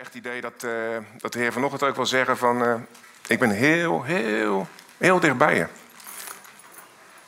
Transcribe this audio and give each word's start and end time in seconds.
echt 0.00 0.14
het 0.14 0.24
idee 0.24 0.40
dat, 0.40 0.62
uh, 0.64 0.96
dat 1.18 1.32
de 1.32 1.38
Heer 1.38 1.52
vanochtend 1.52 1.82
ook 1.82 1.96
wil 1.96 2.06
zeggen 2.06 2.36
van... 2.36 2.62
Uh, 2.62 2.74
ik 3.26 3.38
ben 3.38 3.50
heel, 3.50 4.02
heel, 4.02 4.68
heel 4.98 5.20
dicht 5.20 5.36
bij 5.36 5.56
je. 5.56 5.66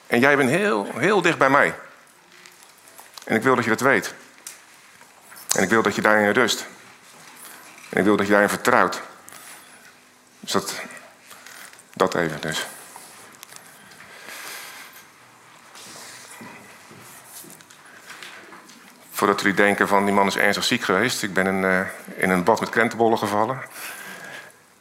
En 0.07 0.21
jij 0.21 0.37
bent 0.37 0.51
heel, 0.51 0.91
heel 0.95 1.23
dicht 1.23 1.39
bij 1.39 1.51
mij. 1.51 1.75
En 3.25 3.37
ik 3.37 3.43
wil 3.43 3.55
dat 3.55 3.65
je 3.65 3.71
dat 3.71 3.81
weet. 3.81 4.15
En 5.57 5.63
ik 5.63 5.69
wil 5.69 5.83
dat 5.83 5.95
je 5.95 6.03
daarin 6.03 6.31
rust. 6.31 6.67
En 7.89 7.99
ik 7.99 8.05
wil 8.05 8.17
dat 8.17 8.27
je 8.27 8.33
daarin 8.33 8.49
vertrouwt. 8.49 9.03
Dus 10.41 10.53
dat, 10.53 10.81
dat 11.95 12.15
even 12.15 12.41
dus. 12.41 12.67
Voordat 19.23 19.41
jullie 19.41 19.57
denken 19.57 19.89
van 19.89 20.05
die 20.05 20.15
man 20.15 20.27
is 20.27 20.37
ernstig 20.37 20.65
ziek 20.65 20.83
geweest. 20.83 21.23
Ik 21.23 21.35
ben 21.35 21.47
in, 21.47 21.63
uh, 21.63 21.81
in 22.17 22.31
een 22.31 22.45
bad 22.45 22.61
met 22.61 22.69
krentenbollen 22.69 23.19
gevallen. 23.19 23.63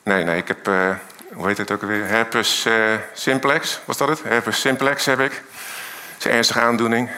Nee, 0.03 0.23
nee, 0.23 0.37
ik 0.37 0.47
heb, 0.47 0.67
uh, 0.67 0.95
hoe 1.33 1.47
heet 1.47 1.57
het 1.57 1.71
ook 1.71 1.81
alweer? 1.81 2.07
Herpes 2.07 2.65
uh, 2.65 2.93
simplex, 3.13 3.79
was 3.85 3.97
dat 3.97 4.07
het? 4.07 4.23
Herpes 4.23 4.59
simplex 4.59 5.05
heb 5.05 5.19
ik. 5.19 5.31
Dat 5.31 6.17
is 6.17 6.25
een 6.25 6.31
ernstige 6.31 6.59
aandoening. 6.59 7.09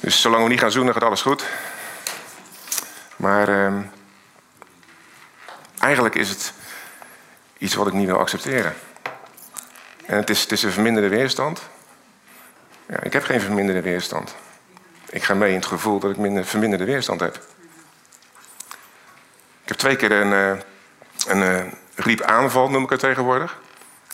Dus 0.00 0.20
zolang 0.20 0.42
we 0.42 0.48
niet 0.48 0.60
gaan 0.60 0.70
zoenen 0.70 0.92
gaat 0.92 1.02
alles 1.02 1.22
goed. 1.22 1.44
Maar 3.16 3.48
uh, 3.48 3.74
eigenlijk 5.78 6.14
is 6.14 6.28
het 6.28 6.52
iets 7.58 7.74
wat 7.74 7.86
ik 7.86 7.92
niet 7.92 8.06
wil 8.06 8.18
accepteren. 8.18 8.74
En 10.06 10.16
het 10.16 10.30
is, 10.30 10.42
het 10.42 10.52
is 10.52 10.62
een 10.62 10.72
verminderde 10.72 11.08
weerstand. 11.08 11.62
Ja, 12.88 13.02
ik 13.02 13.12
heb 13.12 13.24
geen 13.24 13.40
verminderde 13.40 13.82
weerstand. 13.82 14.34
Ik 15.16 15.24
ga 15.24 15.34
mee 15.34 15.50
in 15.50 15.56
het 15.56 15.66
gevoel 15.66 15.98
dat 15.98 16.10
ik 16.10 16.16
minder, 16.16 16.44
verminderde 16.44 16.84
weerstand 16.84 17.20
heb. 17.20 17.34
Ik 19.62 19.68
heb 19.68 19.76
twee 19.76 19.96
keer 19.96 20.12
een, 20.12 20.32
eh, 20.32 20.62
een, 21.26 21.42
eh, 21.42 21.72
griepaanval, 21.94 22.70
noem 22.70 22.84
ik 22.84 22.90
het 22.90 23.00
tegenwoordig. 23.00 23.58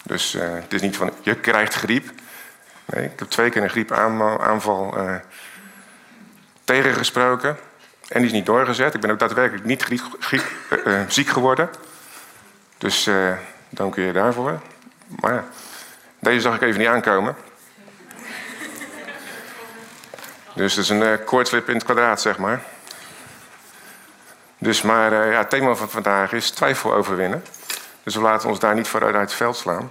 Dus 0.05 0.34
uh, 0.34 0.42
het 0.42 0.72
is 0.72 0.81
niet 0.81 0.97
van 0.97 1.12
je 1.22 1.34
krijgt 1.34 1.75
griep. 1.75 2.11
Nee, 2.84 3.05
ik 3.05 3.19
heb 3.19 3.28
twee 3.28 3.50
keer 3.50 3.62
een 3.62 3.70
griepaanval 3.70 4.98
uh, 4.98 5.14
tegengesproken. 6.64 7.56
En 8.09 8.19
die 8.19 8.27
is 8.27 8.33
niet 8.33 8.47
doorgezet. 8.47 8.94
Ik 8.94 9.00
ben 9.00 9.11
ook 9.11 9.19
daadwerkelijk 9.19 9.64
niet 9.64 9.83
griep, 9.83 10.03
griep, 10.19 10.44
ziek 11.09 11.28
geworden. 11.28 11.70
Dus 12.78 13.11
dank 13.69 13.94
je 13.94 14.12
daarvoor. 14.12 14.61
Maar 15.20 15.33
ja, 15.33 15.44
deze 16.19 16.41
zag 16.41 16.55
ik 16.55 16.62
even 16.62 16.81
niet 16.81 16.89
aankomen. 16.89 17.37
Dus 20.55 20.75
het 20.75 20.84
is 20.84 20.91
een 20.91 21.03
uh, 21.03 21.12
koortslip 21.25 21.69
in 21.69 21.75
het 21.75 21.84
kwadraat, 21.84 22.20
zeg 22.20 22.39
maar. 22.39 22.62
Dus 24.59 24.83
maar 24.83 25.12
uh, 25.12 25.33
ja, 25.33 25.39
het 25.39 25.50
thema 25.50 25.75
van 25.75 25.91
vandaag 25.91 26.33
is 26.33 26.50
twijfel 26.50 26.94
overwinnen. 26.94 27.44
Dus 28.03 28.14
we 28.14 28.20
laten 28.20 28.48
ons 28.48 28.59
daar 28.59 28.75
niet 28.75 28.89
voor 28.89 29.05
uit 29.05 29.14
het 29.14 29.33
veld 29.33 29.56
slaan. 29.56 29.91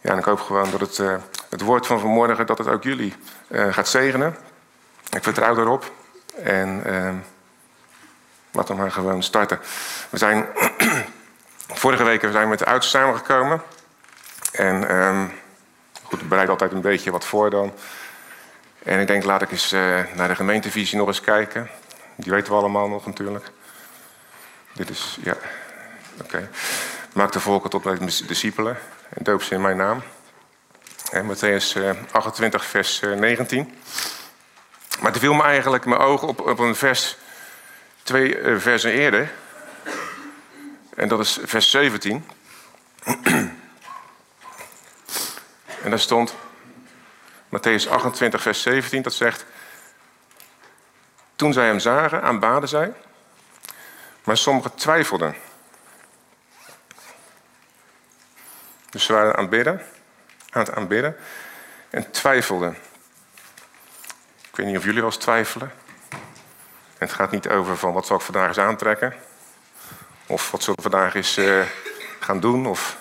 Ja, 0.00 0.10
en 0.10 0.18
ik 0.18 0.24
hoop 0.24 0.40
gewoon 0.40 0.70
dat 0.70 0.80
het, 0.80 0.98
uh, 0.98 1.14
het 1.50 1.60
woord 1.60 1.86
van 1.86 2.00
vanmorgen... 2.00 2.46
dat 2.46 2.58
het 2.58 2.68
ook 2.68 2.82
jullie 2.82 3.14
gaat 3.50 3.88
zegenen. 3.88 4.36
Ik 5.10 5.22
vertrouw 5.22 5.56
erop. 5.56 5.92
En 6.42 6.82
ehm, 6.84 7.14
laten 8.52 8.74
we 8.74 8.80
maar 8.80 8.90
gewoon 8.90 9.22
starten. 9.22 9.60
We 10.10 10.18
zijn... 10.18 10.46
vorige 11.82 12.04
week 12.04 12.28
zijn 12.32 12.48
met 12.48 12.58
de 12.58 12.64
ouders 12.64 12.90
samengekomen. 12.90 13.62
En 14.52 14.88
ehm, 14.88 15.26
goed, 16.02 16.20
ik 16.20 16.28
bereid 16.28 16.48
altijd 16.48 16.72
een 16.72 16.80
beetje 16.80 17.10
wat 17.10 17.24
voor 17.24 17.50
dan... 17.50 17.72
En 18.84 19.00
ik 19.00 19.06
denk, 19.06 19.24
laat 19.24 19.42
ik 19.42 19.50
eens 19.50 19.72
uh, 19.72 20.00
naar 20.14 20.28
de 20.28 20.34
gemeentevisie 20.34 20.98
nog 20.98 21.06
eens 21.06 21.20
kijken. 21.20 21.70
Die 22.16 22.32
weten 22.32 22.52
we 22.52 22.58
allemaal 22.58 22.88
nog 22.88 23.06
natuurlijk. 23.06 23.50
Dit 24.72 24.90
is, 24.90 25.18
ja, 25.22 25.36
oké. 26.22 26.48
Maak 27.12 27.32
de 27.32 27.40
volken 27.40 27.70
tot 27.70 27.84
mijn 27.84 28.10
discipelen 28.26 28.78
en 29.08 29.24
doop 29.24 29.42
ze 29.42 29.54
in 29.54 29.60
mijn 29.60 29.76
naam. 29.76 30.02
En 31.10 31.34
Matthäus 31.34 31.76
uh, 31.76 31.90
28, 32.10 32.64
vers 32.64 33.02
uh, 33.02 33.18
19. 33.18 33.74
Maar 35.00 35.12
toen 35.12 35.20
viel 35.20 35.34
me 35.34 35.42
eigenlijk 35.42 35.84
mijn 35.84 36.00
ogen 36.00 36.28
op, 36.28 36.40
op 36.40 36.58
een 36.58 36.74
vers, 36.74 37.16
twee 38.02 38.38
versen 38.58 38.90
eerder. 38.90 39.30
En 40.94 41.08
dat 41.08 41.20
is 41.20 41.38
vers 41.42 41.70
17. 41.70 42.26
en 45.82 45.90
daar 45.90 45.98
stond... 45.98 46.34
Matthäus 47.52 47.88
28, 47.88 48.42
vers 48.42 48.62
17, 48.62 49.02
dat 49.02 49.12
zegt... 49.12 49.44
Toen 51.36 51.52
zij 51.52 51.66
hem 51.66 51.78
zagen, 51.78 52.22
aanbaden 52.22 52.68
zij, 52.68 52.92
maar 54.24 54.36
sommigen 54.36 54.74
twijfelden. 54.74 55.34
Dus 58.90 59.04
ze 59.04 59.12
waren 59.12 59.34
aan 59.34 59.40
het 59.40 59.50
bidden, 59.50 59.82
aan 60.50 60.62
het 60.62 60.74
aanbidden 60.74 61.16
en 61.90 62.10
twijfelden. 62.10 62.76
Ik 64.50 64.56
weet 64.56 64.66
niet 64.66 64.76
of 64.76 64.84
jullie 64.84 65.00
wel 65.00 65.10
eens 65.10 65.18
twijfelen. 65.18 65.72
En 66.98 67.08
het 67.08 67.12
gaat 67.12 67.30
niet 67.30 67.48
over 67.48 67.76
van 67.76 67.92
wat 67.92 68.06
zal 68.06 68.16
ik 68.16 68.22
vandaag 68.22 68.48
eens 68.48 68.58
aantrekken. 68.58 69.14
Of 70.26 70.50
wat 70.50 70.62
zullen 70.62 70.82
we 70.82 70.90
vandaag 70.90 71.14
eens 71.14 71.38
uh, 71.38 71.62
gaan 72.20 72.40
doen. 72.40 72.66
Of 72.66 72.96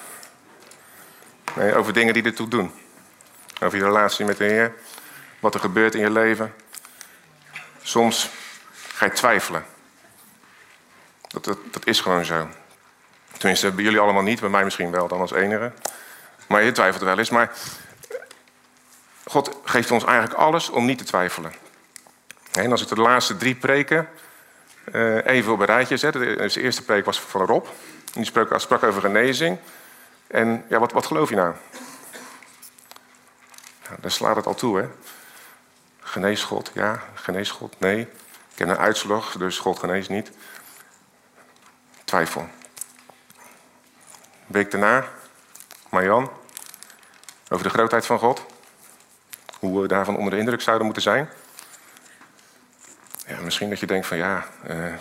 nee, 1.55 1.75
over 1.75 1.93
dingen 1.93 2.13
die 2.13 2.23
ertoe 2.23 2.47
doen. 2.47 2.80
Over 3.63 3.77
je 3.77 3.83
relatie 3.83 4.25
met 4.25 4.37
de 4.37 4.43
Heer. 4.43 4.73
Wat 5.39 5.53
er 5.53 5.59
gebeurt 5.59 5.95
in 5.95 6.01
je 6.01 6.09
leven. 6.09 6.53
Soms 7.81 8.29
ga 8.87 9.05
je 9.05 9.11
twijfelen. 9.11 9.65
Dat, 11.27 11.43
dat, 11.43 11.85
is 11.85 11.99
gewoon 11.99 12.25
zo. 12.25 12.47
Tenminste, 13.37 13.71
bij 13.71 13.83
jullie 13.83 13.99
allemaal 13.99 14.23
niet, 14.23 14.39
bij 14.39 14.49
mij 14.49 14.63
misschien 14.63 14.91
wel 14.91 15.07
dan 15.07 15.19
als 15.19 15.31
enige. 15.31 15.71
Maar 16.47 16.63
je 16.63 16.71
twijfelt 16.71 17.03
wel 17.03 17.17
eens. 17.17 17.29
Maar 17.29 17.51
God 19.25 19.57
geeft 19.63 19.91
ons 19.91 20.03
eigenlijk 20.03 20.39
alles 20.39 20.69
om 20.69 20.85
niet 20.85 20.97
te 20.97 21.03
twijfelen. 21.03 21.53
En 22.51 22.71
als 22.71 22.81
ik 22.81 22.87
de 22.87 22.95
laatste 22.95 23.37
drie 23.37 23.55
preken 23.55 24.09
uh, 24.93 25.25
even 25.25 25.51
op 25.51 25.59
een 25.59 25.65
rijtje 25.65 25.97
zet. 25.97 26.13
De 26.13 26.61
eerste 26.61 26.83
preek 26.83 27.05
was 27.05 27.21
van 27.21 27.45
Rob. 27.45 27.65
Die 28.13 28.25
sprak, 28.25 28.59
sprak 28.59 28.83
over 28.83 29.01
genezing. 29.01 29.57
En 30.27 30.65
ja, 30.69 30.79
wat, 30.79 30.91
wat 30.91 31.05
geloof 31.05 31.29
je 31.29 31.35
nou? 31.35 31.53
Daar 34.01 34.11
slaat 34.11 34.35
het 34.35 34.45
al 34.45 34.53
toe, 34.53 34.77
hè? 34.79 34.89
Genees 35.99 36.43
God, 36.43 36.71
ja. 36.73 37.03
Genees 37.13 37.51
God, 37.51 37.79
nee. 37.79 37.99
Ik 38.01 38.55
ken 38.55 38.69
een 38.69 38.77
uitslag, 38.77 39.37
dus 39.37 39.59
God 39.59 39.79
geneest 39.79 40.09
niet. 40.09 40.31
Twijfel. 42.03 42.41
Een 42.41 42.49
week 44.47 44.71
daarna, 44.71 45.05
Marjan, 45.89 46.31
over 47.49 47.63
de 47.63 47.69
grootheid 47.69 48.05
van 48.05 48.19
God. 48.19 48.45
Hoe 49.59 49.81
we 49.81 49.87
daarvan 49.87 50.17
onder 50.17 50.31
de 50.31 50.37
indruk 50.37 50.61
zouden 50.61 50.85
moeten 50.85 51.03
zijn. 51.03 51.29
Ja, 53.27 53.39
misschien 53.39 53.69
dat 53.69 53.79
je 53.79 53.85
denkt 53.85 54.07
van 54.07 54.17
ja, 54.17 54.45
eh, 54.63 54.93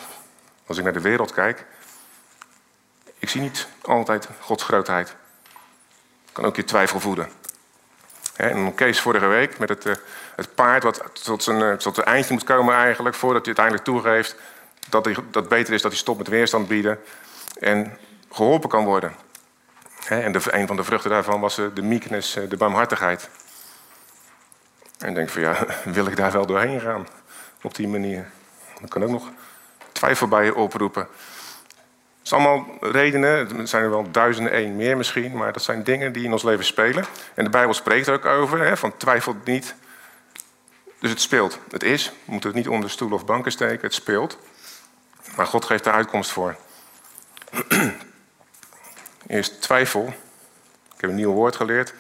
als 0.67 0.79
ik 0.79 0.85
naar 0.85 0.93
de 0.93 1.01
wereld 1.01 1.33
kijk, 1.33 1.67
ik 3.19 3.29
zie 3.29 3.41
niet 3.41 3.69
altijd 3.81 4.29
Gods 4.41 4.65
grootheid. 4.65 5.17
Kan 6.33 6.45
ook 6.45 6.57
je 6.57 6.65
twijfel 6.65 7.01
voeden. 7.01 7.40
En 8.41 8.75
Kees 8.75 9.01
vorige 9.01 9.27
week 9.27 9.59
met 9.59 9.69
het, 9.69 9.87
eh, 9.87 9.95
het 10.37 10.55
paard 10.55 10.83
wat 10.83 11.03
tot 11.23 11.43
zijn, 11.43 11.63
eh, 11.63 11.73
tot 11.73 11.99
eindje 11.99 12.33
moet 12.33 12.45
komen 12.45 12.75
eigenlijk... 12.75 13.15
voordat 13.15 13.47
hij 13.47 13.55
uiteindelijk 13.57 13.85
toegeeft 13.85 14.37
dat 14.89 15.05
het 15.33 15.49
beter 15.49 15.75
is 15.75 15.83
dat 15.83 15.91
hij 15.91 16.01
stopt 16.01 16.19
met 16.19 16.29
weerstand 16.29 16.69
bieden... 16.69 16.99
en 17.59 17.99
geholpen 18.31 18.69
kan 18.69 18.85
worden. 18.85 19.13
En 20.09 20.35
een 20.35 20.67
van 20.67 20.77
de 20.77 20.85
vruchten 20.85 21.11
daarvan 21.11 21.41
was 21.41 21.59
eh, 21.59 21.65
de 21.75 21.83
meekness, 21.83 22.33
de 22.49 22.57
barmhartigheid. 22.57 23.29
En 24.99 25.09
ik 25.09 25.15
denk 25.15 25.29
van 25.29 25.43
ja, 25.43 25.67
wil 25.85 26.07
ik 26.07 26.17
daar 26.17 26.33
wel 26.33 26.47
doorheen 26.47 26.81
gaan 26.81 27.09
op 27.63 27.75
die 27.75 27.89
manier? 27.89 28.31
Dan 28.79 28.89
kan 28.89 29.03
ook 29.03 29.11
nog 29.11 29.29
twijfel 29.93 30.29
bij 30.29 30.45
je 30.45 30.55
oproepen 30.55 31.09
zijn 32.31 32.47
allemaal 32.47 32.77
redenen, 32.81 33.59
er 33.59 33.69
zijn 33.69 33.83
er 33.83 33.91
wel 33.91 34.11
duizenden 34.11 34.53
één 34.53 34.77
meer 34.77 34.97
misschien, 34.97 35.37
maar 35.37 35.53
dat 35.53 35.63
zijn 35.63 35.85
dingen 35.85 36.13
die 36.13 36.25
in 36.25 36.33
ons 36.33 36.43
leven 36.43 36.65
spelen. 36.65 37.05
En 37.35 37.45
de 37.45 37.51
Bijbel 37.51 37.75
spreekt 37.75 38.07
er 38.07 38.15
ook 38.15 38.25
over, 38.25 38.59
hè, 38.59 38.77
van 38.77 38.97
twijfel 38.97 39.37
niet. 39.45 39.75
Dus 40.99 41.11
het 41.11 41.21
speelt. 41.21 41.59
Het 41.71 41.83
is, 41.83 42.09
we 42.09 42.33
moeten 42.33 42.51
het 42.51 42.59
niet 42.59 42.69
onder 42.69 42.91
stoelen 42.91 43.19
of 43.19 43.25
banken 43.25 43.53
steken, 43.53 43.81
het 43.81 43.95
speelt. 43.95 44.39
Maar 45.37 45.47
God 45.47 45.65
geeft 45.65 45.85
de 45.85 45.91
uitkomst 45.91 46.31
voor. 46.31 46.57
Eerst 49.27 49.63
twijfel. 49.63 50.07
Ik 50.95 51.01
heb 51.01 51.11
een 51.11 51.17
nieuw 51.17 51.33
woord 51.33 51.57
geleerd. 51.57 51.95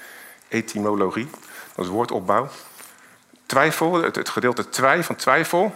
Etymologie. 0.49 1.29
Dat 1.75 1.85
is 1.85 1.91
woordopbouw. 1.91 2.49
Twijfel, 3.47 4.03
het, 4.03 4.29
gedeelte 4.29 4.69
twee 4.69 5.03
van 5.03 5.17
twijfel, 5.17 5.75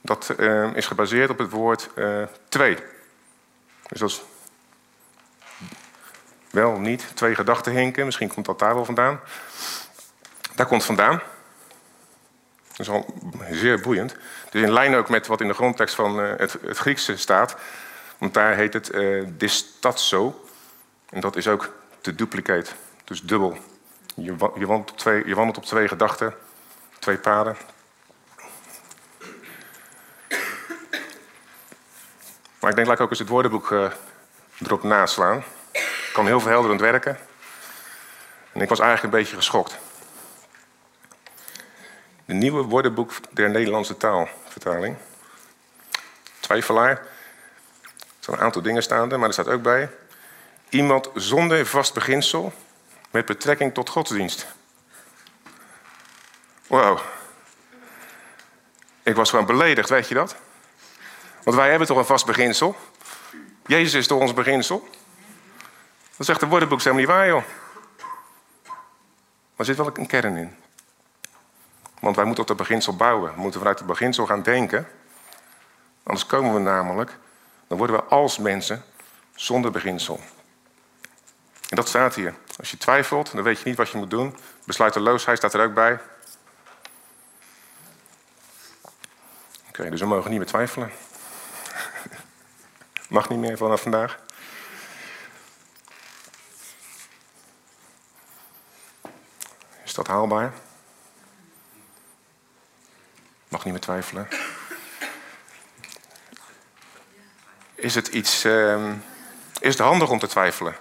dat 0.00 0.34
uh, 0.38 0.76
is 0.76 0.86
gebaseerd 0.86 1.30
op 1.30 1.38
het 1.38 1.50
woord 1.50 1.88
uh, 1.94 2.22
twee. 2.48 2.76
Dus 3.92 4.00
dat 4.00 4.10
is 4.10 4.22
wel, 6.50 6.78
niet, 6.78 7.06
twee 7.14 7.34
gedachten 7.34 7.72
hinken. 7.72 8.04
Misschien 8.04 8.28
komt 8.28 8.46
dat 8.46 8.58
daar 8.58 8.74
wel 8.74 8.84
vandaan. 8.84 9.20
Daar 10.54 10.66
komt 10.66 10.84
vandaan. 10.84 11.22
Dat 12.68 12.80
is 12.80 12.88
al 12.88 13.14
zeer 13.50 13.80
boeiend. 13.80 14.16
Dus 14.50 14.62
in 14.62 14.72
lijn 14.72 14.94
ook 14.94 15.08
met 15.08 15.26
wat 15.26 15.40
in 15.40 15.48
de 15.48 15.54
grondtekst 15.54 15.94
van 15.94 16.20
uh, 16.20 16.32
het, 16.36 16.56
het, 16.66 16.78
Griekse 16.78 17.16
staat. 17.16 17.56
Want 18.18 18.34
daar 18.34 18.54
heet 18.54 18.72
het 18.72 18.94
uh, 18.94 19.26
distatso. 19.28 20.44
En 21.10 21.20
dat 21.20 21.36
is 21.36 21.48
ook 21.48 21.72
te 22.00 22.14
duplicate, 22.14 22.70
dus 23.04 23.22
dubbel. 23.22 23.56
Je, 24.14 24.34
je, 24.54 24.66
wandelt 24.66 24.90
op 24.90 24.98
twee, 24.98 25.26
je 25.26 25.34
wandelt 25.34 25.56
op 25.56 25.64
twee 25.64 25.88
gedachten, 25.88 26.34
twee 26.98 27.18
paden. 27.18 27.56
Maar 32.62 32.70
ik 32.70 32.76
denk, 32.76 32.88
laat 32.88 32.96
ik 32.96 33.02
ook 33.02 33.10
eens 33.10 33.18
het 33.18 33.28
woordenboek 33.28 33.70
uh, 33.70 33.90
erop 34.64 34.82
naslaan. 34.82 35.44
Ik 35.72 36.10
kan 36.12 36.26
heel 36.26 36.40
verhelderend 36.40 36.80
werken. 36.80 37.18
En 38.52 38.60
ik 38.60 38.68
was 38.68 38.78
eigenlijk 38.78 39.12
een 39.12 39.20
beetje 39.20 39.36
geschokt. 39.36 39.78
De 42.24 42.34
nieuwe 42.34 42.62
woordenboek 42.62 43.12
der 43.30 43.50
Nederlandse 43.50 43.96
taalvertaling. 43.96 44.96
Twijfelaar. 46.40 46.90
Er 46.90 47.06
staan 48.20 48.34
een 48.34 48.40
aantal 48.40 48.62
dingen 48.62 48.82
staande, 48.82 49.16
maar 49.16 49.26
er 49.26 49.32
staat 49.32 49.48
ook 49.48 49.62
bij. 49.62 49.90
Iemand 50.68 51.10
zonder 51.14 51.66
vast 51.66 51.94
beginsel 51.94 52.52
met 53.10 53.26
betrekking 53.26 53.74
tot 53.74 53.88
godsdienst. 53.88 54.46
Wow. 56.66 56.98
Ik 59.02 59.14
was 59.14 59.30
gewoon 59.30 59.46
beledigd, 59.46 59.88
weet 59.88 60.08
je 60.08 60.14
dat? 60.14 60.36
Want 61.44 61.56
wij 61.56 61.68
hebben 61.70 61.86
toch 61.86 61.98
een 61.98 62.04
vast 62.04 62.26
beginsel? 62.26 62.76
Jezus 63.66 63.94
is 63.94 64.06
toch 64.06 64.20
ons 64.20 64.34
beginsel? 64.34 64.88
Dat 66.16 66.26
zegt 66.26 66.40
de 66.40 66.46
woordenboek 66.46 66.78
helemaal 66.78 67.00
niet 67.00 67.10
waar, 67.10 67.26
joh. 67.26 67.44
Maar 68.62 69.56
er 69.56 69.64
zit 69.64 69.76
wel 69.76 69.90
een 69.92 70.06
kern 70.06 70.36
in. 70.36 70.56
Want 72.00 72.16
wij 72.16 72.24
moeten 72.24 72.42
op 72.42 72.48
dat 72.48 72.56
beginsel 72.56 72.96
bouwen. 72.96 73.34
We 73.34 73.40
moeten 73.40 73.60
vanuit 73.60 73.78
het 73.78 73.88
beginsel 73.88 74.26
gaan 74.26 74.42
denken. 74.42 74.88
Anders 76.02 76.26
komen 76.26 76.54
we 76.54 76.60
namelijk, 76.60 77.18
dan 77.66 77.78
worden 77.78 77.96
we 77.96 78.02
als 78.02 78.38
mensen 78.38 78.84
zonder 79.34 79.70
beginsel. 79.70 80.20
En 81.68 81.76
dat 81.76 81.88
staat 81.88 82.14
hier. 82.14 82.34
Als 82.58 82.70
je 82.70 82.76
twijfelt, 82.76 83.32
dan 83.32 83.42
weet 83.42 83.58
je 83.58 83.68
niet 83.68 83.76
wat 83.76 83.88
je 83.88 83.98
moet 83.98 84.10
doen. 84.10 84.36
Besluiteloosheid 84.64 85.38
staat 85.38 85.54
er 85.54 85.64
ook 85.64 85.74
bij. 85.74 85.98
Oké, 89.68 89.90
dus 89.90 90.00
we 90.00 90.06
mogen 90.06 90.30
niet 90.30 90.38
meer 90.38 90.48
twijfelen. 90.48 90.90
Mag 93.12 93.28
niet 93.28 93.38
meer 93.38 93.56
vanaf 93.56 93.80
vandaag. 93.82 94.18
Is 99.84 99.94
dat 99.94 100.06
haalbaar? 100.06 100.52
Mag 103.48 103.64
niet 103.64 103.72
meer 103.72 103.82
twijfelen. 103.82 104.28
Is 107.74 107.94
het 107.94 108.08
iets. 108.08 108.44
Uh, 108.44 108.90
is 109.60 109.74
het 109.74 109.78
handig 109.78 110.10
om 110.10 110.18
te 110.18 110.26
twijfelen? 110.26 110.76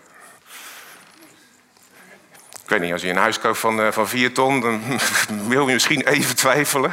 Ik 2.63 2.69
weet 2.69 2.79
niet, 2.79 2.91
als 2.91 3.01
je 3.01 3.09
een 3.09 3.15
huis 3.15 3.39
koopt 3.39 3.59
van, 3.59 3.79
uh, 3.79 3.91
van 3.91 4.07
4 4.07 4.33
ton, 4.33 4.59
dan 4.59 4.99
wil 5.47 5.67
je 5.67 5.73
misschien 5.73 6.07
even 6.07 6.35
twijfelen. 6.35 6.91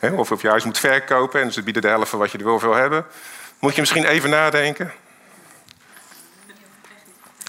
Of 0.00 0.32
of 0.32 0.42
je 0.42 0.48
huis 0.48 0.64
moet 0.64 0.78
verkopen 0.78 1.40
en 1.40 1.52
ze 1.52 1.62
bieden 1.62 1.82
de 1.82 1.88
helft 1.88 2.10
van 2.10 2.18
wat 2.18 2.30
je 2.30 2.38
er 2.38 2.44
wil 2.44 2.58
veel 2.58 2.74
hebben. 2.74 3.06
Moet 3.58 3.74
je 3.74 3.80
misschien 3.80 4.04
even 4.04 4.30
nadenken. 4.30 4.92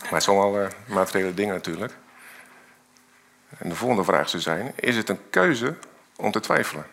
Maar 0.01 0.11
het 0.11 0.23
zijn 0.23 0.37
allemaal 0.37 0.61
uh, 0.61 0.67
materiële 0.85 1.33
dingen 1.33 1.53
natuurlijk. 1.53 1.93
En 3.57 3.69
de 3.69 3.75
volgende 3.75 4.03
vraag 4.03 4.29
zou 4.29 4.41
zijn: 4.41 4.73
is 4.75 4.95
het 4.95 5.09
een 5.09 5.29
keuze 5.29 5.75
om 6.15 6.31
te 6.31 6.39
twijfelen? 6.39 6.85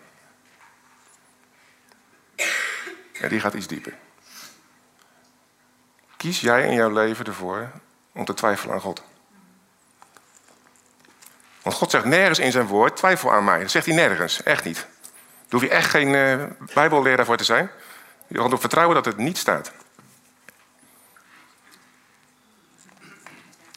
En 3.21 3.29
die 3.29 3.41
gaat 3.41 3.55
iets 3.55 3.67
dieper. 3.67 3.95
Kies 6.17 6.41
jij 6.41 6.67
in 6.67 6.75
jouw 6.75 6.91
leven 6.91 7.25
ervoor 7.25 7.71
om 8.13 8.25
te 8.25 8.35
twijfelen 8.35 8.75
aan 8.75 8.81
God? 8.81 9.03
Want 11.63 11.77
God 11.77 11.91
zegt 11.91 12.05
nergens 12.05 12.39
in 12.39 12.53
zijn 12.53 12.67
woord: 12.67 12.97
twijfel 12.97 13.33
aan 13.33 13.45
mij. 13.45 13.61
Dat 13.61 13.71
zegt 13.71 13.87
hij 13.87 13.95
nergens, 13.95 14.43
echt 14.43 14.65
niet. 14.65 14.87
Hoef 15.55 15.63
je 15.63 15.69
echt 15.69 15.91
geen 15.91 16.09
uh, 16.09 16.45
Bijbelleraar 16.75 17.25
voor 17.25 17.37
te 17.37 17.45
zijn. 17.45 17.71
Je 18.27 18.35
kan 18.35 18.47
erop 18.47 18.61
vertrouwen 18.61 18.95
dat 18.95 19.05
het 19.05 19.17
niet 19.17 19.39
staat. 19.39 19.73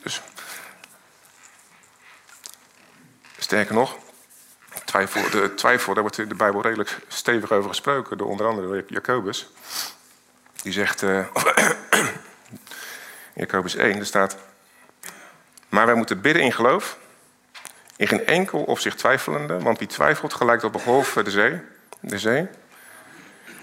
Dus. 0.04 0.22
Sterker 3.38 3.74
nog, 3.74 3.98
twijfel, 4.86 5.30
de 5.30 5.54
twijfel, 5.54 5.94
daar 5.94 6.02
wordt 6.02 6.18
in 6.18 6.30
de 6.30 6.36
Bijbel 6.36 6.62
redelijk 6.62 6.98
stevig 7.08 7.52
over 7.52 7.70
gesproken, 7.70 8.18
door 8.18 8.28
onder 8.28 8.46
andere 8.46 8.86
Jacobus. 8.88 9.52
Die 10.62 10.72
zegt, 10.72 11.02
uh, 11.04 11.28
Jacobus 13.34 13.76
1, 13.76 14.00
er 14.00 14.06
staat, 14.06 14.38
maar 15.70 15.86
wij 15.86 15.96
moeten 15.96 16.22
bidden 16.22 16.44
in 16.44 16.54
geloof, 16.54 16.98
in 17.98 18.08
geen 18.08 18.26
enkel 18.26 18.64
opzicht 18.64 18.98
twijfelende, 18.98 19.60
want 19.60 19.80
wie 19.80 19.88
twijfelt 19.88 20.34
gelijkt 20.34 20.64
op 20.64 20.74
een 20.74 20.80
golf 20.80 21.14
de 21.14 21.32
zee, 21.32 21.62
de 22.00 22.20
zee, 22.20 22.48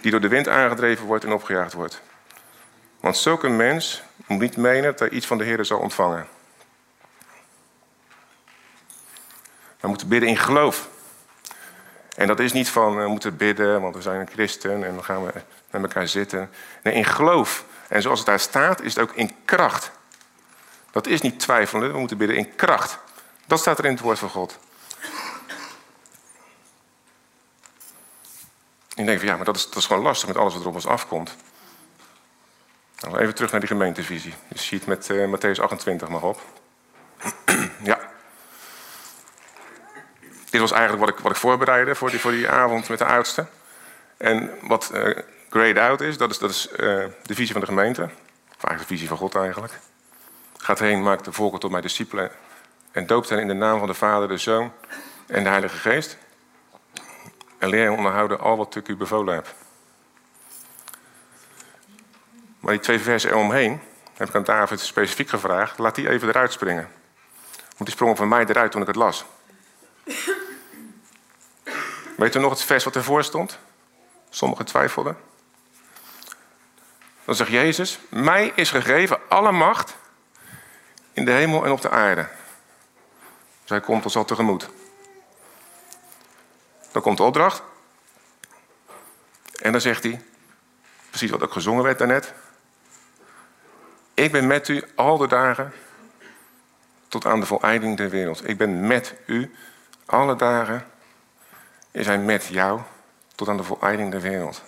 die 0.00 0.10
door 0.10 0.20
de 0.20 0.28
wind 0.28 0.48
aangedreven 0.48 1.06
wordt 1.06 1.24
en 1.24 1.32
opgejaagd 1.32 1.72
wordt. 1.72 2.00
Want 3.00 3.16
zulke 3.16 3.48
mens 3.48 4.02
moet 4.26 4.40
niet 4.40 4.56
menen 4.56 4.82
dat 4.82 4.98
hij 4.98 5.10
iets 5.10 5.26
van 5.26 5.38
de 5.38 5.44
Heer 5.44 5.64
zal 5.64 5.78
ontvangen. 5.78 6.26
We 9.80 9.88
moeten 9.88 10.08
bidden 10.08 10.28
in 10.28 10.36
geloof. 10.36 10.88
En 12.16 12.26
dat 12.26 12.40
is 12.40 12.52
niet 12.52 12.68
van 12.68 12.96
we 12.96 13.08
moeten 13.08 13.36
bidden, 13.36 13.80
want 13.80 13.94
we 13.94 14.02
zijn 14.02 14.20
een 14.20 14.28
christen 14.28 14.84
en 14.84 14.94
dan 14.94 15.04
gaan 15.04 15.24
we 15.24 15.32
met 15.70 15.82
elkaar 15.82 16.08
zitten. 16.08 16.50
Nee, 16.82 16.94
in 16.94 17.04
geloof. 17.04 17.64
En 17.88 18.02
zoals 18.02 18.18
het 18.18 18.28
daar 18.28 18.40
staat, 18.40 18.80
is 18.80 18.94
het 18.94 19.02
ook 19.02 19.14
in 19.14 19.30
kracht. 19.44 19.90
Dat 20.90 21.06
is 21.06 21.20
niet 21.20 21.40
twijfelende, 21.40 21.92
we 21.92 21.98
moeten 21.98 22.16
bidden 22.16 22.36
in 22.36 22.54
kracht. 22.54 22.98
Dat 23.46 23.58
staat 23.58 23.78
er 23.78 23.84
in 23.84 23.90
het 23.90 24.00
woord 24.00 24.18
van 24.18 24.30
God. 24.30 24.58
Ik 28.94 29.06
denk 29.06 29.18
van 29.18 29.28
ja, 29.28 29.36
maar 29.36 29.44
dat 29.44 29.56
is, 29.56 29.64
dat 29.64 29.76
is 29.76 29.86
gewoon 29.86 30.02
lastig 30.02 30.28
met 30.28 30.36
alles 30.36 30.52
wat 30.52 30.62
er 30.62 30.68
op 30.68 30.74
ons 30.74 30.86
afkomt. 30.86 31.36
Nou, 33.00 33.18
even 33.18 33.34
terug 33.34 33.50
naar 33.50 33.60
die 33.60 33.68
gemeentevisie. 33.68 34.34
Je 34.48 34.58
ziet 34.58 34.86
met 34.86 35.08
uh, 35.08 35.34
Matthäus 35.34 35.60
28 35.60 36.08
mag 36.08 36.22
op. 36.22 36.40
ja. 37.82 38.12
Dit 40.50 40.60
was 40.60 40.72
eigenlijk 40.72 41.04
wat 41.04 41.14
ik, 41.14 41.18
wat 41.18 41.32
ik 41.32 41.38
voorbereidde 41.38 41.94
voor 41.94 42.10
die, 42.10 42.20
voor 42.20 42.30
die 42.30 42.48
avond 42.48 42.88
met 42.88 42.98
de 42.98 43.04
oudste. 43.04 43.46
En 44.16 44.50
wat 44.62 44.90
uh, 44.94 45.18
grade 45.50 45.80
out 45.80 46.00
is, 46.00 46.16
dat 46.16 46.30
is, 46.30 46.38
dat 46.38 46.50
is 46.50 46.68
uh, 46.72 46.76
de 47.22 47.34
visie 47.34 47.52
van 47.52 47.60
de 47.60 47.66
gemeente. 47.66 48.02
Of 48.02 48.64
eigenlijk 48.64 48.80
de 48.80 48.94
visie 48.94 49.08
van 49.08 49.16
God 49.16 49.34
eigenlijk. 49.34 49.72
Gaat 50.56 50.78
heen, 50.78 51.02
maakt 51.02 51.24
de 51.24 51.32
volken 51.32 51.60
tot 51.60 51.70
mijn 51.70 51.82
discipelen. 51.82 52.30
En 52.94 53.06
doopt 53.06 53.28
hen 53.28 53.38
in 53.38 53.48
de 53.48 53.54
naam 53.54 53.78
van 53.78 53.88
de 53.88 53.94
Vader, 53.94 54.28
de 54.28 54.36
Zoon 54.36 54.72
en 55.26 55.42
de 55.42 55.48
Heilige 55.48 55.76
Geest. 55.76 56.18
En 57.58 57.68
leer 57.68 57.90
onderhouden 57.90 58.40
al 58.40 58.56
wat 58.56 58.76
ik 58.76 58.88
u 58.88 58.96
bevolen 58.96 59.34
heb. 59.34 59.54
Maar 62.60 62.72
die 62.72 62.82
twee 62.82 62.98
versen 62.98 63.30
eromheen, 63.30 63.80
heb 64.14 64.28
ik 64.28 64.34
aan 64.34 64.44
David 64.44 64.80
specifiek 64.80 65.28
gevraagd, 65.28 65.78
laat 65.78 65.94
die 65.94 66.08
even 66.08 66.28
eruit 66.28 66.52
springen. 66.52 66.88
Want 67.60 67.78
die 67.78 67.90
sprong 67.90 68.16
van 68.16 68.28
mij 68.28 68.44
eruit 68.44 68.72
toen 68.72 68.80
ik 68.80 68.86
het 68.86 68.96
las. 68.96 69.24
Weet 72.16 72.34
u 72.34 72.38
nog 72.38 72.50
het 72.50 72.62
vers 72.62 72.84
wat 72.84 72.96
ervoor 72.96 73.24
stond? 73.24 73.58
Sommigen 74.30 74.64
twijfelden. 74.64 75.16
Dan 77.24 77.34
zegt 77.34 77.50
Jezus: 77.50 77.98
Mij 78.08 78.52
is 78.54 78.70
gegeven 78.70 79.18
alle 79.28 79.52
macht 79.52 79.96
in 81.12 81.24
de 81.24 81.30
hemel 81.30 81.64
en 81.64 81.70
op 81.70 81.80
de 81.80 81.90
aarde. 81.90 82.28
Zij 83.64 83.80
komt 83.80 84.04
ons 84.04 84.16
al 84.16 84.24
tegemoet. 84.24 84.68
Dan 86.92 87.02
komt 87.02 87.16
de 87.16 87.22
opdracht. 87.22 87.62
En 89.60 89.72
dan 89.72 89.80
zegt 89.80 90.02
hij, 90.02 90.22
precies 91.08 91.30
wat 91.30 91.42
ook 91.42 91.52
gezongen 91.52 91.84
werd 91.84 91.98
daarnet. 91.98 92.32
Ik 94.14 94.32
ben 94.32 94.46
met 94.46 94.68
u 94.68 94.84
al 94.94 95.16
de 95.16 95.26
dagen 95.26 95.72
tot 97.08 97.26
aan 97.26 97.40
de 97.40 97.46
voleinding 97.46 97.96
der 97.96 98.10
wereld. 98.10 98.48
Ik 98.48 98.58
ben 98.58 98.86
met 98.86 99.14
u 99.26 99.54
alle 100.06 100.36
dagen. 100.36 100.86
Is 101.90 102.06
hij 102.06 102.18
met 102.18 102.44
jou 102.44 102.80
tot 103.34 103.48
aan 103.48 103.56
de 103.56 103.62
voleinding 103.62 104.10
der 104.10 104.20
wereld. 104.20 104.62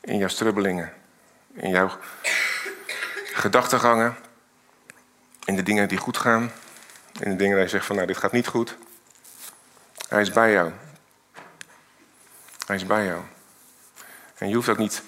In 0.00 0.18
jouw 0.18 0.28
strubbelingen, 0.28 0.92
in 1.52 1.70
jouw 1.70 1.90
gedachtegangen, 3.32 4.16
in 5.44 5.56
de 5.56 5.62
dingen 5.62 5.88
die 5.88 5.98
goed 5.98 6.16
gaan, 6.16 6.52
in 7.20 7.30
de 7.30 7.36
dingen 7.36 7.54
waar 7.54 7.64
je 7.64 7.70
zegt 7.70 7.86
van 7.86 7.96
nou 7.96 8.06
dit 8.06 8.16
gaat 8.16 8.32
niet 8.32 8.46
goed. 8.46 8.76
Hij 10.08 10.20
is 10.20 10.30
bij 10.30 10.52
jou. 10.52 10.72
Hij 12.66 12.76
is 12.76 12.86
bij 12.86 13.04
jou. 13.04 13.20
En 14.34 14.48
je 14.48 14.54
hoeft 14.54 14.68
ook 14.68 14.78
niet 14.78 15.02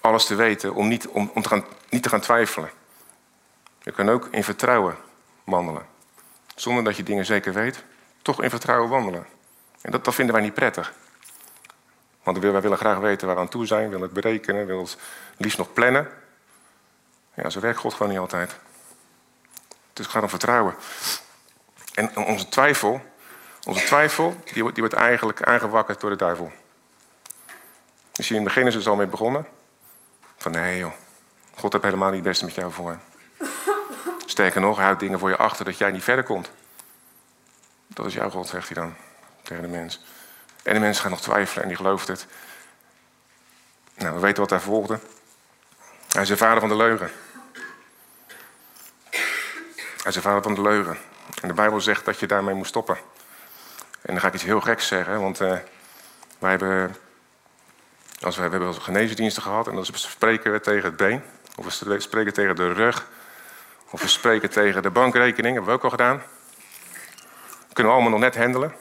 alles 0.00 0.26
te 0.26 0.34
weten 0.34 0.74
om, 0.74 0.88
niet, 0.88 1.08
om, 1.08 1.30
om 1.34 1.42
te 1.42 1.48
gaan, 1.48 1.64
niet 1.88 2.02
te 2.02 2.08
gaan 2.08 2.20
twijfelen. 2.20 2.70
Je 3.82 3.92
kan 3.92 4.08
ook 4.08 4.28
in 4.30 4.44
vertrouwen 4.44 4.96
wandelen. 5.44 5.86
Zonder 6.54 6.84
dat 6.84 6.96
je 6.96 7.02
dingen 7.02 7.24
zeker 7.24 7.52
weet, 7.52 7.84
toch 8.22 8.42
in 8.42 8.50
vertrouwen 8.50 8.88
wandelen. 8.88 9.26
En 9.80 9.90
dat, 9.90 10.04
dat 10.04 10.14
vinden 10.14 10.34
wij 10.34 10.44
niet 10.44 10.54
prettig. 10.54 10.94
Want 12.22 12.38
wij 12.38 12.60
willen 12.60 12.78
graag 12.78 12.98
weten 12.98 13.26
waar 13.26 13.36
we 13.36 13.42
aan 13.42 13.48
toe 13.48 13.66
zijn, 13.66 13.88
willen 13.88 14.02
het 14.02 14.12
berekenen, 14.12 14.66
willen 14.66 14.82
het 14.82 14.96
liefst 15.36 15.58
nog 15.58 15.72
plannen. 15.72 16.08
Ja, 17.34 17.50
zo 17.50 17.60
werkt 17.60 17.78
God 17.78 17.94
gewoon 17.94 18.12
niet 18.12 18.20
altijd. 18.20 18.56
Dus 19.92 20.06
gaat 20.06 20.22
om 20.22 20.28
vertrouwen. 20.28 20.74
En 21.96 22.16
onze 22.16 22.48
twijfel, 22.48 23.00
onze 23.64 23.84
twijfel 23.84 24.36
die, 24.44 24.62
wordt, 24.62 24.74
die 24.74 24.84
wordt 24.84 24.94
eigenlijk 24.94 25.42
aangewakkerd 25.42 26.00
door 26.00 26.10
de 26.10 26.16
duivel. 26.16 26.52
Dus 28.12 28.28
hier 28.28 28.38
in 28.38 28.44
het 28.44 28.54
begin 28.54 28.66
is 28.66 28.74
het 28.74 28.86
al 28.86 28.96
mee 28.96 29.06
begonnen. 29.06 29.46
Van 30.36 30.52
nee 30.52 30.78
joh, 30.78 30.92
God 31.54 31.72
heeft 31.72 31.84
helemaal 31.84 32.08
niet 32.08 32.18
het 32.18 32.28
beste 32.28 32.44
met 32.44 32.54
jou 32.54 32.72
voor. 32.72 32.98
Sterker 34.26 34.60
nog, 34.60 34.76
hij 34.76 34.84
houdt 34.84 35.00
dingen 35.00 35.18
voor 35.18 35.28
je 35.28 35.36
achter 35.36 35.64
dat 35.64 35.78
jij 35.78 35.90
niet 35.90 36.02
verder 36.02 36.24
komt. 36.24 36.50
Dat 37.86 38.06
is 38.06 38.14
jouw 38.14 38.30
God, 38.30 38.48
zegt 38.48 38.68
hij 38.68 38.82
dan 38.82 38.94
tegen 39.42 39.62
de 39.62 39.68
mens. 39.68 40.04
En 40.62 40.74
de 40.74 40.80
mens 40.80 41.00
gaat 41.00 41.10
nog 41.10 41.20
twijfelen 41.20 41.62
en 41.62 41.68
die 41.68 41.76
gelooft 41.76 42.08
het. 42.08 42.26
Nou, 43.94 44.14
we 44.14 44.20
weten 44.20 44.40
wat 44.40 44.48
daar 44.48 44.60
volgde. 44.60 44.98
Hij 46.08 46.22
is 46.22 46.28
de 46.28 46.36
vader 46.36 46.60
van 46.60 46.68
de 46.68 46.76
leugen. 46.76 47.10
Hij 49.96 50.04
is 50.04 50.14
de 50.14 50.20
vader 50.20 50.42
van 50.42 50.54
de 50.54 50.62
leugen. 50.62 50.98
En 51.42 51.48
de 51.48 51.54
Bijbel 51.54 51.80
zegt 51.80 52.04
dat 52.04 52.20
je 52.20 52.26
daarmee 52.26 52.54
moet 52.54 52.66
stoppen. 52.66 52.96
En 54.02 54.12
dan 54.12 54.20
ga 54.20 54.26
ik 54.26 54.34
iets 54.34 54.42
heel 54.42 54.60
geks 54.60 54.86
zeggen, 54.86 55.20
want 55.20 55.40
uh, 55.40 55.56
wij 56.38 56.50
hebben, 56.50 56.96
als 58.20 58.36
we, 58.36 58.42
we 58.42 58.50
hebben 58.50 58.74
geneesdiensten 58.74 59.42
gehad 59.42 59.68
en 59.68 59.74
dan 59.74 59.84
spreken 59.84 60.52
we 60.52 60.60
tegen 60.60 60.84
het 60.84 60.96
been, 60.96 61.22
of 61.56 61.64
we 61.80 62.00
spreken 62.00 62.32
tegen 62.32 62.56
de 62.56 62.72
rug, 62.72 63.06
of 63.90 64.02
we 64.02 64.08
spreken 64.08 64.50
tegen 64.50 64.82
de 64.82 64.90
bankrekening, 64.90 65.54
hebben 65.54 65.72
we 65.72 65.78
ook 65.78 65.84
al 65.84 65.90
gedaan. 65.90 66.22
Dat 67.58 67.72
kunnen 67.72 67.92
we 67.92 67.98
allemaal 67.98 68.18
nog 68.18 68.20
net 68.20 68.36
handelen. 68.36 68.74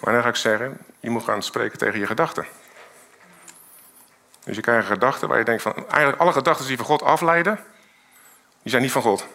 Maar 0.00 0.12
dan 0.12 0.22
ga 0.22 0.28
ik 0.28 0.36
zeggen, 0.36 0.78
je 1.00 1.10
moet 1.10 1.24
gaan 1.24 1.42
spreken 1.42 1.78
tegen 1.78 1.98
je 1.98 2.06
gedachten. 2.06 2.46
Dus 4.44 4.56
je 4.56 4.62
krijgt 4.62 4.86
gedachten 4.86 5.28
waar 5.28 5.38
je 5.38 5.44
denkt 5.44 5.62
van, 5.62 5.74
eigenlijk 5.74 6.20
alle 6.20 6.32
gedachten 6.32 6.66
die 6.66 6.76
van 6.76 6.86
God 6.86 7.02
afleiden, 7.02 7.56
die 8.62 8.70
zijn 8.70 8.82
niet 8.82 8.92
van 8.92 9.02
God. 9.02 9.26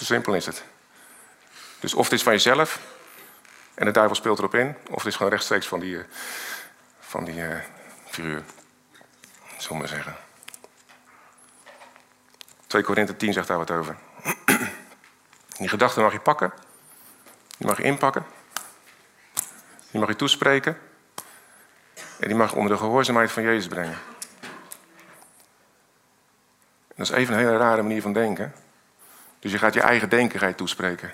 Zo 0.00 0.06
simpel 0.06 0.34
is 0.34 0.46
het. 0.46 0.64
Dus 1.80 1.94
of 1.94 2.04
het 2.04 2.12
is 2.12 2.22
van 2.22 2.32
jezelf 2.32 2.80
en 3.74 3.84
de 3.84 3.92
duivel 3.92 4.16
speelt 4.16 4.38
erop 4.38 4.54
in, 4.54 4.76
of 4.90 4.96
het 4.96 5.06
is 5.06 5.16
gewoon 5.16 5.32
rechtstreeks 5.32 5.68
van 5.68 5.80
die, 5.80 5.98
eh, 5.98 6.04
van 7.00 7.24
die 7.24 7.34
uh, 7.34 7.58
figuur. 8.06 8.42
Zullen 9.56 9.68
we 9.68 9.74
maar 9.74 9.88
zeggen. 9.88 10.16
2 12.66 12.82
Korinthe 12.82 13.16
10 13.16 13.32
zegt 13.32 13.48
daar 13.48 13.58
wat 13.58 13.70
over. 13.70 13.96
Die 15.58 15.68
gedachten 15.68 16.02
mag 16.02 16.12
je 16.12 16.20
pakken. 16.20 16.52
Die 17.56 17.66
mag 17.66 17.76
je 17.76 17.82
inpakken. 17.82 18.26
Die 19.90 20.00
mag 20.00 20.08
je 20.08 20.16
toespreken. 20.16 20.78
En 22.18 22.28
die 22.28 22.36
mag 22.36 22.50
je 22.50 22.56
onder 22.56 22.72
de 22.72 22.78
gehoorzaamheid 22.78 23.32
van 23.32 23.42
Jezus 23.42 23.68
brengen. 23.68 23.98
En 26.88 26.96
dat 26.96 27.06
is 27.06 27.12
even 27.12 27.34
een 27.34 27.40
hele 27.40 27.56
rare 27.56 27.82
manier 27.82 28.02
van 28.02 28.12
denken. 28.12 28.54
Dus 29.40 29.52
je 29.52 29.58
gaat 29.58 29.74
je 29.74 29.80
eigen 29.80 30.08
denken 30.08 30.54
toespreken. 30.54 31.12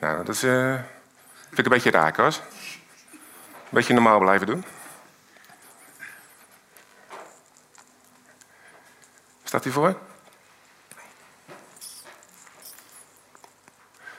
Nou, 0.00 0.24
dat 0.24 0.34
is, 0.34 0.44
uh, 0.44 0.74
vind 1.46 1.58
ik 1.58 1.64
een 1.64 1.70
beetje 1.72 1.90
raak, 1.90 2.16
hoor. 2.16 2.26
Een 2.26 3.70
beetje 3.70 3.94
normaal 3.94 4.18
blijven 4.18 4.46
doen. 4.46 4.64
Staat 9.44 9.64
hij 9.64 9.72
voor? 9.72 9.98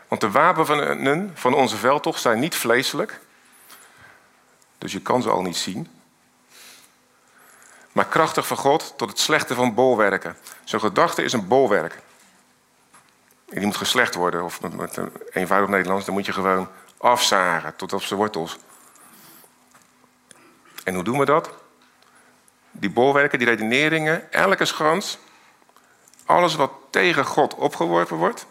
Want 0.08 0.22
de 0.22 0.32
wapenen 0.32 1.32
van 1.36 1.54
onze 1.54 1.78
veldtocht 1.78 2.22
zijn 2.22 2.40
niet 2.40 2.56
vleeselijk. 2.56 3.20
Dus 4.78 4.92
je 4.92 5.02
kan 5.02 5.22
ze 5.22 5.30
al 5.30 5.42
niet 5.42 5.58
zien. 5.58 5.90
Maar 7.92 8.06
krachtig 8.06 8.48
van 8.48 8.58
God 8.58 8.94
tot 8.98 9.10
het 9.10 9.20
slechte 9.20 9.56
van 9.56 9.74
bolwerken. 9.74 10.38
Zo'n 10.64 10.80
gedachte 10.80 11.24
is 11.24 11.34
een 11.34 11.48
bolwerk. 11.48 12.04
Die 13.46 13.66
moet 13.66 13.78
geslecht 13.78 14.16
worden. 14.16 14.44
Of 14.44 14.62
met, 14.62 14.98
een 14.98 15.12
eenvoudig 15.32 15.70
Nederlands, 15.70 16.06
dan 16.06 16.14
moet 16.14 16.26
je 16.26 16.34
gewoon 16.34 16.70
afzagen 16.98 17.76
tot 17.76 17.94
op 17.94 18.02
zijn 18.02 18.20
wortels. 18.20 18.58
En 20.84 20.94
hoe 20.94 21.04
doen 21.04 21.20
we 21.20 21.26
dat? 21.26 21.50
Die 22.72 22.90
bolwerken, 22.90 23.40
die 23.40 23.48
redeneringen, 23.48 24.32
elke 24.32 24.66
schans, 24.66 25.18
alles 26.26 26.56
wat 26.56 26.72
tegen 26.90 27.26
God 27.26 27.56
opgeworpen 27.56 28.18
wordt, 28.18 28.46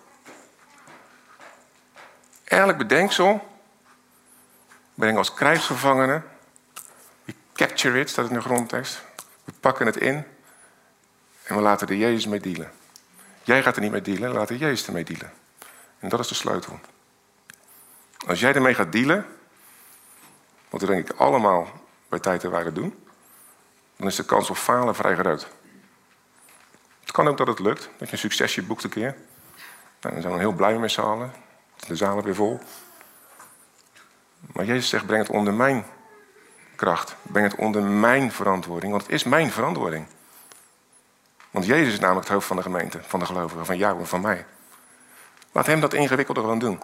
elk 2.44 2.76
bedenksel, 2.76 3.48
brengen 4.94 5.18
als 5.18 5.34
krijgsgevangene. 5.34 6.22
We 7.24 7.34
capture 7.52 8.00
it, 8.00 8.10
staat 8.10 8.28
in 8.28 8.34
de 8.34 8.40
grondtekst. 8.40 9.02
We 9.44 9.52
pakken 9.60 9.86
het 9.86 9.96
in 9.96 10.24
en 11.42 11.56
we 11.56 11.62
laten 11.62 11.88
er 11.88 11.96
Jezus 11.96 12.26
mee 12.26 12.40
dealen. 12.40 12.72
Jij 13.44 13.62
gaat 13.62 13.76
er 13.76 13.82
niet 13.82 13.90
mee 13.90 14.02
dealen, 14.02 14.32
laten 14.32 14.56
Jezus 14.56 14.86
ermee 14.86 15.04
dealen. 15.04 15.32
En 15.98 16.08
dat 16.08 16.20
is 16.20 16.28
de 16.28 16.34
sleutel. 16.34 16.80
Als 18.26 18.40
jij 18.40 18.54
ermee 18.54 18.74
gaat 18.74 18.92
dealen, 18.92 19.26
wat 20.70 20.80
we 20.80 20.86
denk 20.86 21.10
ik 21.10 21.16
allemaal 21.16 21.68
bij 22.08 22.18
tijd 22.18 22.44
en 22.44 22.50
waarde 22.50 22.72
doen, 22.72 23.04
dan 23.96 24.06
is 24.06 24.16
de 24.16 24.24
kans 24.24 24.50
op 24.50 24.56
falen 24.56 24.94
vrij 24.94 25.16
groot. 25.16 25.48
Het 27.00 27.12
kan 27.12 27.28
ook 27.28 27.36
dat 27.36 27.46
het 27.46 27.58
lukt, 27.58 27.90
dat 27.98 28.08
je 28.08 28.12
een 28.12 28.18
succesje 28.18 28.62
boekt 28.62 28.84
een 28.84 28.90
keer. 28.90 29.16
Nou, 30.00 30.14
dan 30.14 30.22
zijn 30.22 30.34
we 30.34 30.40
heel 30.40 30.52
blij 30.52 30.78
met 30.78 30.90
z'n 30.90 31.00
allen. 31.00 31.32
De 31.86 31.96
zalen 31.96 32.24
weer 32.24 32.34
vol. 32.34 32.60
Maar 34.52 34.64
Jezus 34.64 34.88
zegt, 34.88 35.06
breng 35.06 35.22
het 35.22 35.36
onder 35.36 35.54
mijn 35.54 35.84
kracht. 36.76 37.16
Breng 37.22 37.50
het 37.50 37.60
onder 37.60 37.82
mijn 37.82 38.32
verantwoording, 38.32 38.92
want 38.92 39.04
het 39.04 39.12
is 39.12 39.24
mijn 39.24 39.50
verantwoording. 39.50 40.06
Want 41.54 41.66
Jezus 41.66 41.92
is 41.92 41.98
namelijk 41.98 42.26
het 42.26 42.34
hoofd 42.34 42.46
van 42.46 42.56
de 42.56 42.62
gemeente, 42.62 43.00
van 43.06 43.20
de 43.20 43.26
gelovigen, 43.26 43.66
van 43.66 43.76
jou 43.76 43.98
en 43.98 44.06
van 44.06 44.20
mij. 44.20 44.46
Laat 45.52 45.66
hem 45.66 45.80
dat 45.80 45.92
ingewikkelde 45.92 46.40
gewoon 46.40 46.58
doen. 46.58 46.82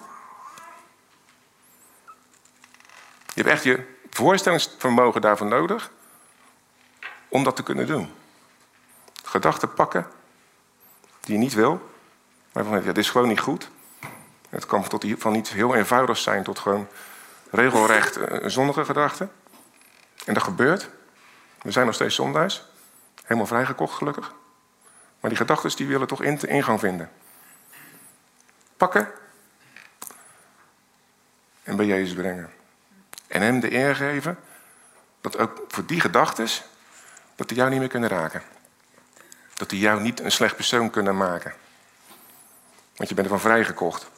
Je 3.35 3.43
hebt 3.43 3.49
echt 3.49 3.63
je 3.63 3.97
voorstellingsvermogen 4.11 5.21
daarvoor 5.21 5.47
nodig 5.47 5.91
om 7.29 7.45
dat 7.45 7.57
te 7.57 7.63
kunnen 7.63 7.87
doen. 7.87 8.13
Gedachten 9.25 9.75
pakken 9.75 10.07
die 11.21 11.35
je 11.35 11.41
niet 11.41 11.55
wil, 11.55 11.91
maar 12.53 12.65
van 12.65 12.75
ja, 12.75 12.81
dit 12.81 12.99
is 12.99 13.11
gewoon 13.11 13.29
niet 13.29 13.41
goed. 13.41 13.71
Het 14.49 14.67
kan 14.67 14.89
tot, 14.89 15.05
van 15.19 15.35
iets 15.35 15.51
heel 15.51 15.75
eenvoudigs 15.75 16.23
zijn 16.23 16.43
tot 16.43 16.59
gewoon 16.59 16.89
regelrecht 17.51 18.17
een 18.17 18.29
eh, 18.29 18.49
zonnige 18.49 18.85
gedachte. 18.85 19.29
En 20.25 20.35
dat 20.35 20.43
gebeurt. 20.43 20.91
We 21.63 21.71
zijn 21.71 21.87
nog 21.87 21.95
steeds 21.95 22.15
zondaars. 22.15 22.65
Helemaal 23.23 23.47
vrijgekocht, 23.47 23.95
gelukkig. 23.95 24.39
Maar 25.21 25.31
die 25.31 25.39
gedachten 25.39 25.77
die 25.77 25.87
willen 25.87 26.07
toch 26.07 26.23
ingang 26.23 26.81
vinden. 26.81 27.11
Pakken. 28.77 29.09
En 31.63 31.77
bij 31.77 31.87
Jezus 31.87 32.15
brengen. 32.15 32.53
En 33.27 33.43
hem 33.43 33.61
de 33.61 33.73
eer 33.73 33.97
geven 33.97 34.39
dat 35.21 35.39
ook 35.39 35.65
voor 35.69 35.87
die 35.87 36.01
gedachten 36.01 36.49
dat 37.35 37.49
die 37.49 37.57
jou 37.57 37.71
niet 37.71 37.79
meer 37.79 37.89
kunnen 37.89 38.09
raken. 38.09 38.43
Dat 39.55 39.71
die 39.71 39.81
jou 39.81 40.01
niet 40.01 40.21
een 40.21 40.33
slecht 40.33 40.57
persoon 40.57 40.91
kunnen 40.91 41.17
maken. 41.17 41.55
Want 42.97 43.09
je 43.09 43.15
bent 43.15 43.27
ervan 43.27 43.41
vrijgekocht. 43.51 44.11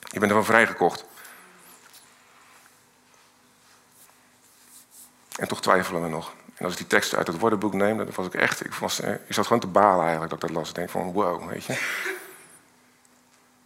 Je 0.00 0.18
bent 0.18 0.30
ervan 0.30 0.44
vrijgekocht. 0.44 1.04
En 5.36 5.48
toch 5.48 5.62
twijfelen 5.62 6.02
we 6.02 6.08
nog. 6.08 6.32
En 6.62 6.68
als 6.68 6.76
ik 6.76 6.80
die 6.88 6.98
teksten 6.98 7.18
uit 7.18 7.26
het 7.26 7.38
woordenboek 7.38 7.72
neem, 7.72 7.96
dan 7.96 8.08
was 8.14 8.26
ik 8.26 8.34
echt... 8.34 8.64
Ik, 8.64 8.74
was, 8.74 9.00
eh, 9.00 9.12
ik 9.12 9.34
zat 9.34 9.46
gewoon 9.46 9.60
te 9.60 9.66
balen 9.66 10.00
eigenlijk 10.00 10.30
dat 10.30 10.40
dat 10.40 10.50
las. 10.50 10.68
Ik 10.68 10.74
denk 10.74 10.90
van, 10.90 11.12
wow, 11.12 11.48
weet 11.48 11.64
je. 11.64 11.72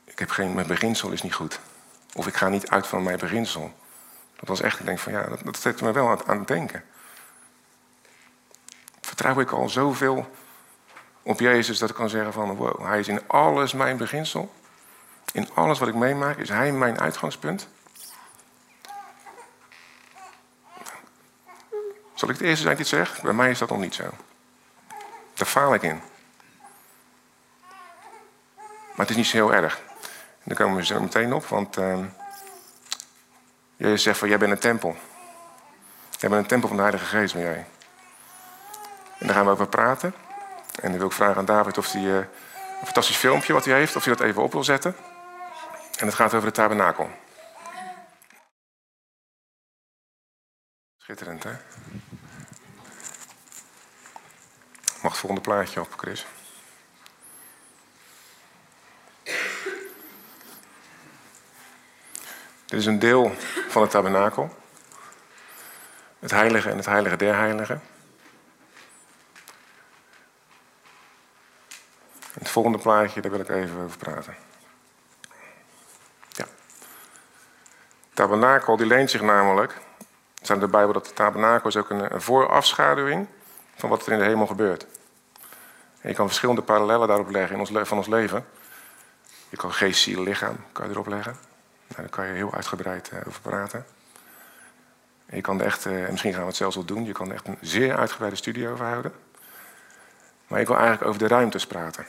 Ik 0.05 0.19
heb 0.19 0.31
geen... 0.31 0.55
Mijn 0.55 0.67
beginsel 0.67 1.11
is 1.11 1.23
niet 1.23 1.35
goed. 1.35 1.61
Of 2.15 2.27
ik 2.27 2.35
ga 2.35 2.49
niet 2.49 2.71
uit 2.71 2.87
van 2.87 3.03
mijn 3.03 3.19
beginsel. 3.19 3.73
Dat 4.37 4.49
was 4.49 4.61
echt, 4.61 4.81
ik 4.81 4.87
denk 4.87 4.99
van, 4.99 5.13
ja, 5.13 5.29
dat, 5.43 5.63
dat 5.63 5.81
me 5.81 5.93
wel 5.93 6.09
aan, 6.09 6.27
aan 6.27 6.39
het 6.39 6.49
denken. 6.49 6.85
Vertrouw 9.01 9.41
ik 9.41 9.51
al 9.51 9.69
zoveel 9.69 10.31
op 11.23 11.41
Jezus 11.41 11.79
dat 11.79 11.91
ik 11.91 11.95
kan 11.95 12.09
zeggen 12.09 12.33
van, 12.33 12.57
wow, 12.57 12.85
hij 12.85 12.99
is 12.99 13.09
in 13.09 13.21
alles 13.27 13.73
mijn 13.73 13.97
beginsel. 13.97 14.53
In 15.33 15.49
alles 15.55 15.79
wat 15.79 15.89
ik 15.89 15.95
meemaak 15.95 16.37
is 16.37 16.49
Hij 16.49 16.73
mijn 16.73 17.01
uitgangspunt. 17.01 17.69
Zal 22.17 22.29
ik 22.29 22.35
het 22.35 22.47
eerste 22.47 22.63
zijn 22.63 22.77
die 22.77 22.87
het 22.87 22.95
zeg? 22.95 23.21
Bij 23.23 23.33
mij 23.33 23.51
is 23.51 23.59
dat 23.59 23.69
nog 23.69 23.79
niet 23.79 23.95
zo. 23.95 24.05
Daar 25.35 25.47
faal 25.47 25.75
ik 25.75 25.83
in. 25.83 26.01
Maar 28.57 29.07
het 29.07 29.11
is 29.11 29.17
niet 29.17 29.27
zo 29.27 29.37
heel 29.37 29.53
erg. 29.53 29.81
En 30.03 30.43
daar 30.45 30.57
komen 30.57 30.77
we 30.77 30.85
zo 30.85 31.01
meteen 31.01 31.33
op, 31.33 31.47
want 31.47 31.79
uh, 31.79 31.99
Jezus 33.77 34.03
zegt 34.03 34.19
van 34.19 34.29
jij 34.29 34.39
bent 34.39 34.53
een 34.53 34.59
tempel. 34.59 34.97
Jij 36.19 36.29
bent 36.29 36.43
een 36.43 36.49
tempel 36.49 36.69
van 36.69 36.77
de 36.77 36.83
Heilige 36.83 37.07
Geest, 37.07 37.35
ben 37.35 37.43
jij. 37.43 37.67
En 39.19 39.27
daar 39.27 39.37
gaan 39.37 39.45
we 39.45 39.51
over 39.51 39.69
praten. 39.69 40.15
En 40.81 40.91
dan 40.91 40.99
wil 40.99 41.07
ik 41.07 41.13
vragen 41.13 41.37
aan 41.37 41.45
David 41.45 41.79
of 41.79 41.93
hij 41.93 42.03
uh, 42.03 42.17
een 42.17 42.27
fantastisch 42.85 43.17
filmpje 43.17 43.53
wat 43.53 43.65
hij 43.65 43.75
heeft, 43.75 43.97
of 43.97 44.05
hij 44.05 44.15
dat 44.15 44.27
even 44.27 44.43
op 44.43 44.53
wil 44.53 44.65
zetten. 44.65 44.97
En 45.99 46.07
het 46.07 46.15
gaat 46.15 46.35
over 46.35 46.49
de 46.49 46.55
tabernakel. 46.55 47.11
Schitterend, 51.07 51.43
hè? 51.43 51.53
Mag 55.03 55.13
het 55.13 55.17
volgende 55.17 55.41
plaatje 55.41 55.81
op, 55.81 55.93
Chris? 55.97 56.27
Dit 62.65 62.81
is 62.81 62.87
een 62.87 62.99
deel 62.99 63.33
van 63.69 63.83
het 63.83 63.91
tabernakel. 63.91 64.57
Het 66.19 66.31
heilige 66.31 66.71
en 66.71 66.77
het 66.77 66.87
heilige 66.87 67.17
der 67.17 67.35
heiligen. 67.35 67.83
Het 72.33 72.49
volgende 72.49 72.79
plaatje, 72.79 73.21
daar 73.21 73.31
wil 73.31 73.41
ik 73.41 73.49
even 73.49 73.81
over 73.81 73.99
praten. 73.99 74.37
Ja. 76.31 76.47
Tabernakel, 78.15 78.77
die 78.77 78.87
leent 78.87 79.11
zich 79.11 79.21
namelijk. 79.21 79.85
Er 80.39 80.45
staat 80.45 80.57
in 80.57 80.63
de 80.63 80.69
Bijbel 80.69 80.93
dat 80.93 81.07
de 81.07 81.13
tabernakel 81.13 81.69
is 81.69 81.77
ook 81.77 81.91
een, 81.91 82.15
een 82.15 82.23
voorafschaduwing 82.23 83.27
van 83.77 83.89
wat 83.89 84.07
er 84.07 84.13
in 84.13 84.19
de 84.19 84.25
hemel 84.25 84.47
gebeurt. 84.47 84.87
En 86.01 86.09
je 86.09 86.15
kan 86.15 86.27
verschillende 86.27 86.63
parallellen 86.63 87.09
daarop 87.09 87.31
leggen 87.31 87.55
in 87.55 87.61
ons, 87.61 87.89
van 87.89 87.99
ons 87.99 88.07
leven. 88.07 88.47
Je 89.49 89.57
kan 89.57 89.73
geest, 89.73 90.03
ziel, 90.03 90.23
lichaam 90.23 90.57
kan 90.73 90.87
je 90.87 90.93
erop 90.93 91.07
leggen. 91.07 91.37
Nou, 91.87 92.01
daar 92.01 92.09
kan 92.09 92.27
je 92.27 92.33
heel 92.33 92.55
uitgebreid 92.55 93.11
uh, 93.13 93.19
over 93.27 93.41
praten. 93.41 93.87
En 95.27 95.37
je 95.37 95.43
kan 95.43 95.61
echt, 95.61 95.85
uh, 95.85 96.09
misschien 96.09 96.33
gaan 96.33 96.41
we 96.41 96.47
het 96.47 96.57
zelfs 96.57 96.75
wel 96.75 96.85
doen, 96.85 97.05
je 97.05 97.13
kan 97.13 97.33
echt 97.33 97.47
een 97.47 97.59
zeer 97.61 97.97
uitgebreide 97.97 98.37
studie 98.37 98.69
over 98.69 98.87
houden. 98.87 99.13
Maar 100.47 100.61
ik 100.61 100.67
wil 100.67 100.77
eigenlijk 100.77 101.09
over 101.09 101.21
de 101.21 101.29
ruimtes 101.29 101.67
praten. 101.67 102.07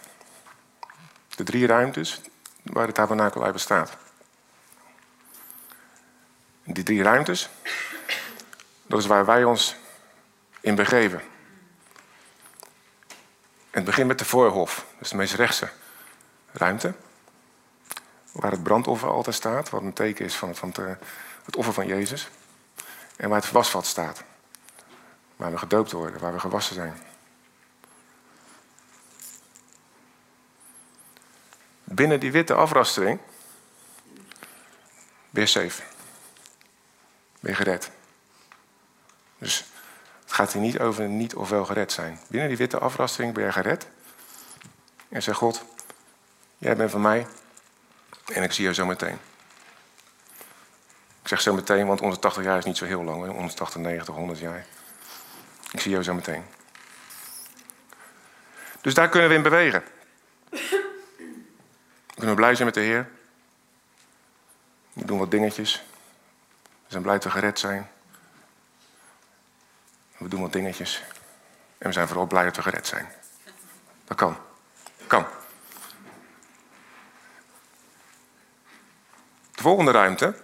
De 1.35 1.43
drie 1.43 1.67
ruimtes 1.67 2.21
waar 2.63 2.87
de 2.87 2.93
tabernakel 2.93 3.43
uit 3.43 3.53
bestaat. 3.53 3.97
Die 6.63 6.83
drie 6.83 7.03
ruimtes, 7.03 7.49
dat 8.87 8.99
is 8.99 9.05
waar 9.05 9.25
wij 9.25 9.43
ons 9.43 9.75
in 10.59 10.75
begeven. 10.75 11.21
Het 13.69 13.83
begint 13.83 14.07
met 14.07 14.19
de 14.19 14.25
voorhof, 14.25 14.85
dus 14.99 15.09
de 15.09 15.15
meest 15.15 15.33
rechtse 15.33 15.69
ruimte. 16.51 16.93
Waar 18.31 18.51
het 18.51 18.63
brandoffer 18.63 19.09
altijd 19.09 19.35
staat, 19.35 19.69
wat 19.69 19.81
een 19.81 19.93
teken 19.93 20.25
is 20.25 20.35
van, 20.35 20.55
van 20.55 20.69
het, 20.69 20.77
eh, 20.77 20.85
het 21.45 21.55
offer 21.55 21.73
van 21.73 21.87
Jezus. 21.87 22.29
En 23.15 23.29
waar 23.29 23.41
het 23.41 23.51
wasvat 23.51 23.85
staat. 23.85 24.23
Waar 25.35 25.51
we 25.51 25.57
gedoopt 25.57 25.91
worden, 25.91 26.21
waar 26.21 26.33
we 26.33 26.39
gewassen 26.39 26.75
zijn. 26.75 26.97
Binnen 31.83 32.19
die 32.19 32.31
witte 32.31 32.53
afrastering 32.53 33.19
je 35.39 35.45
safe. 35.45 35.81
Ben 37.39 37.55
gered. 37.55 37.91
Dus 39.37 39.65
het 40.23 40.33
gaat 40.33 40.53
hier 40.53 40.61
niet 40.61 40.79
over 40.79 41.07
niet 41.07 41.35
of 41.35 41.49
wel 41.49 41.65
gered 41.65 41.91
zijn. 41.91 42.19
Binnen 42.27 42.47
die 42.47 42.57
witte 42.57 42.79
afrastering 42.79 43.33
ben 43.33 43.43
je 43.43 43.51
gered. 43.51 43.87
En 45.09 45.23
zeg 45.23 45.35
God, 45.35 45.65
jij 46.57 46.75
bent 46.75 46.91
van 46.91 47.01
mij 47.01 47.27
en 48.33 48.43
ik 48.43 48.51
zie 48.51 48.63
jou 48.63 48.75
zo 48.75 48.85
meteen. 48.85 49.17
Ik 51.21 51.27
zeg 51.27 51.41
zo 51.41 51.53
meteen, 51.53 51.87
want 51.87 52.01
onze 52.01 52.19
80 52.19 52.43
jaar 52.43 52.57
is 52.57 52.65
niet 52.65 52.77
zo 52.77 52.85
heel 52.85 53.03
lang. 53.03 53.23
Hè? 53.23 53.29
Onze 53.29 53.55
80, 53.55 53.81
90, 53.81 54.15
100 54.15 54.39
jaar. 54.39 54.65
Ik 55.71 55.79
zie 55.79 55.91
jou 55.91 56.03
zo 56.03 56.13
meteen. 56.13 56.45
Dus 58.81 58.93
daar 58.93 59.09
kunnen 59.09 59.29
we 59.29 59.35
in 59.35 59.41
bewegen. 59.41 59.83
We 60.49 62.13
kunnen 62.15 62.35
blij 62.35 62.53
zijn 62.53 62.65
met 62.65 62.73
de 62.73 62.81
Heer. 62.81 63.09
We 64.93 65.05
doen 65.05 65.17
wat 65.17 65.31
dingetjes. 65.31 65.83
We 66.63 66.87
zijn 66.87 67.03
blij 67.03 67.19
we 67.19 67.29
gered 67.29 67.59
zijn. 67.59 67.89
We 70.17 70.27
doen 70.27 70.41
wat 70.41 70.53
dingetjes. 70.53 71.03
En 71.77 71.87
we 71.87 71.91
zijn 71.91 72.07
vooral 72.07 72.25
blij 72.25 72.43
dat 72.43 72.55
we 72.55 72.61
gered 72.61 72.87
zijn. 72.87 73.07
Dat 74.05 74.17
kan. 74.17 74.37
Kan. 75.07 75.25
De 79.51 79.61
volgende 79.61 79.91
ruimte 79.91 80.35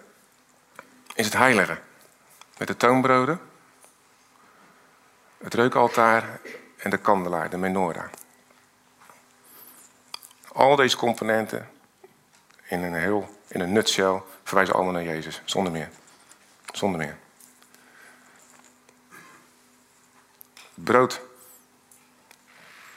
is 1.14 1.24
het 1.24 1.34
heilige. 1.34 1.78
Met 2.58 2.68
de 2.68 2.76
toonbroden, 2.76 3.40
het 5.38 5.54
reukaltaar 5.54 6.40
en 6.76 6.90
de 6.90 6.98
kandelaar, 6.98 7.50
de 7.50 7.56
menorah. 7.56 8.08
Al 10.52 10.76
deze 10.76 10.96
componenten 10.96 11.70
in 12.64 12.82
een 12.82 12.94
heel, 12.94 13.38
in 13.48 13.60
een 13.60 13.72
nutshell, 13.72 14.22
verwijzen 14.44 14.74
allemaal 14.74 14.92
naar 14.92 15.02
Jezus. 15.02 15.42
Zonder 15.44 15.72
meer. 15.72 15.90
Zonder 16.72 16.98
meer. 17.00 17.16
Brood. 20.74 21.20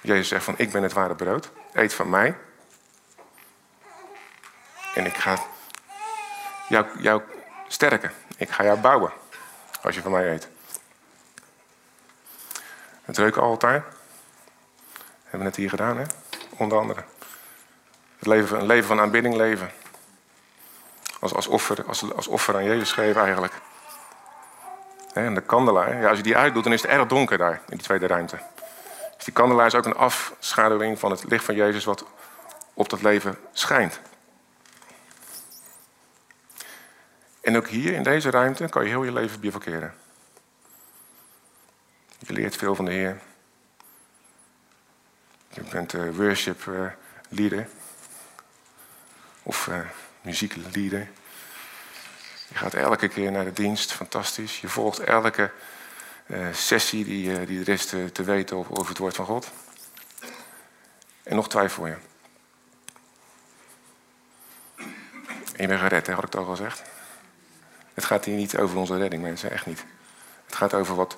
Jezus 0.02 0.28
zegt 0.28 0.44
van, 0.44 0.54
ik 0.58 0.72
ben 0.72 0.84
het 0.84 0.94
ware 0.94 1.16
brood. 1.16 1.50
Eet 1.74 1.94
van 1.94 2.10
mij. 2.10 2.38
En 4.94 5.06
ik 5.06 5.16
ga 5.16 5.38
jou, 6.70 6.86
jou 7.02 7.22
sterken. 7.68 8.12
Ik 8.38 8.50
ga 8.50 8.64
jou 8.64 8.80
bouwen. 8.80 9.12
Als 9.82 9.96
je 9.96 10.02
van 10.02 10.12
mij 10.12 10.32
eet. 10.32 10.48
Het 13.02 13.18
reukenaltaar. 13.18 13.86
Hebben 15.24 15.40
we 15.40 15.44
net 15.44 15.56
hier 15.56 15.70
gedaan, 15.70 15.98
hè? 15.98 16.04
Onder 16.58 16.78
andere. 16.78 17.04
Het 18.18 18.28
leven, 18.28 18.60
een 18.60 18.66
leven 18.66 18.88
van 18.88 19.00
aanbidding 19.00 19.36
leven. 19.36 19.72
Als, 21.20 21.34
als, 21.34 21.48
offer, 21.48 21.86
als, 21.86 22.14
als 22.14 22.28
offer 22.28 22.56
aan 22.56 22.64
Jezus 22.64 22.92
geven 22.92 23.22
eigenlijk. 23.22 23.54
En 25.26 25.34
de 25.34 25.42
kandelaar, 25.42 26.02
ja, 26.02 26.08
als 26.10 26.18
je 26.18 26.24
die 26.24 26.38
uitdoet, 26.38 26.64
dan 26.64 26.74
is 26.74 26.82
het 26.82 26.92
erg 26.92 27.08
donker 27.08 27.38
daar 27.38 27.62
in 27.70 27.78
die 27.78 27.86
tweede 27.86 28.08
ruimte. 28.08 28.40
Dus 29.16 29.26
die 29.26 29.34
kandelaar 29.34 29.66
is 29.66 29.76
ook 29.76 29.86
een 29.86 29.96
afschaduwing 29.96 31.00
van 31.00 31.12
het 31.12 31.24
licht 31.24 31.46
van 31.46 31.56
Jezus 31.56 31.86
wat 31.86 32.06
op 32.74 32.90
dat 32.90 33.02
leven 33.02 33.38
schijnt. 33.52 34.00
En 37.42 37.58
ook 37.58 37.68
hier 37.68 37.94
in 37.94 38.04
deze 38.04 38.30
ruimte 38.30 38.68
kan 38.68 38.84
je 38.84 38.90
heel 38.90 39.04
je 39.04 39.14
leven 39.14 39.40
bivakeren. 39.40 39.94
Je 42.20 42.34
leert 42.34 42.56
veel 42.56 42.76
van 42.76 42.86
de 42.86 42.92
Heer. 42.92 43.22
Je 45.50 45.62
bent 45.62 45.94
uh, 45.94 46.16
worship 46.16 46.66
uh, 46.66 46.86
leader 47.30 47.68
of 49.44 49.68
uh, 49.68 49.80
muzieklieden. 50.22 51.10
Je 52.48 52.56
gaat 52.56 52.74
elke 52.74 53.08
keer 53.08 53.32
naar 53.32 53.46
de 53.46 53.54
dienst, 53.54 53.92
fantastisch. 53.92 54.62
Je 54.62 54.70
volgt 54.70 55.00
elke 55.00 55.52
uh, 56.28 56.54
sessie 56.54 57.06
die, 57.06 57.40
uh, 57.40 57.48
die 57.48 57.60
er 57.60 57.70
is 57.70 57.86
te, 57.86 58.12
te 58.12 58.24
weten 58.24 58.58
over, 58.58 58.72
over 58.72 58.90
het 58.90 58.98
woord 58.98 59.16
van 59.16 59.26
God. 59.26 59.52
En 61.24 61.36
nog 61.36 61.50
twijfel 61.50 61.88
je. 61.88 61.98
Je 65.56 65.68
bent 65.68 65.80
gered, 65.80 66.08
hè, 66.08 66.14
had 66.14 66.24
ik 66.24 66.34
het 66.34 66.42
al 66.42 66.56
gezegd. 66.56 66.82
Het 67.94 68.06
gaat 68.06 68.26
hier 68.26 68.36
niet 68.36 68.58
over 68.58 68.78
onze 68.78 68.98
redding, 68.98 69.22
mensen, 69.22 69.52
echt 69.52 69.66
niet. 69.66 69.86
Het 70.46 70.56
gaat 70.56 70.74
over 70.74 70.96
wat 70.96 71.18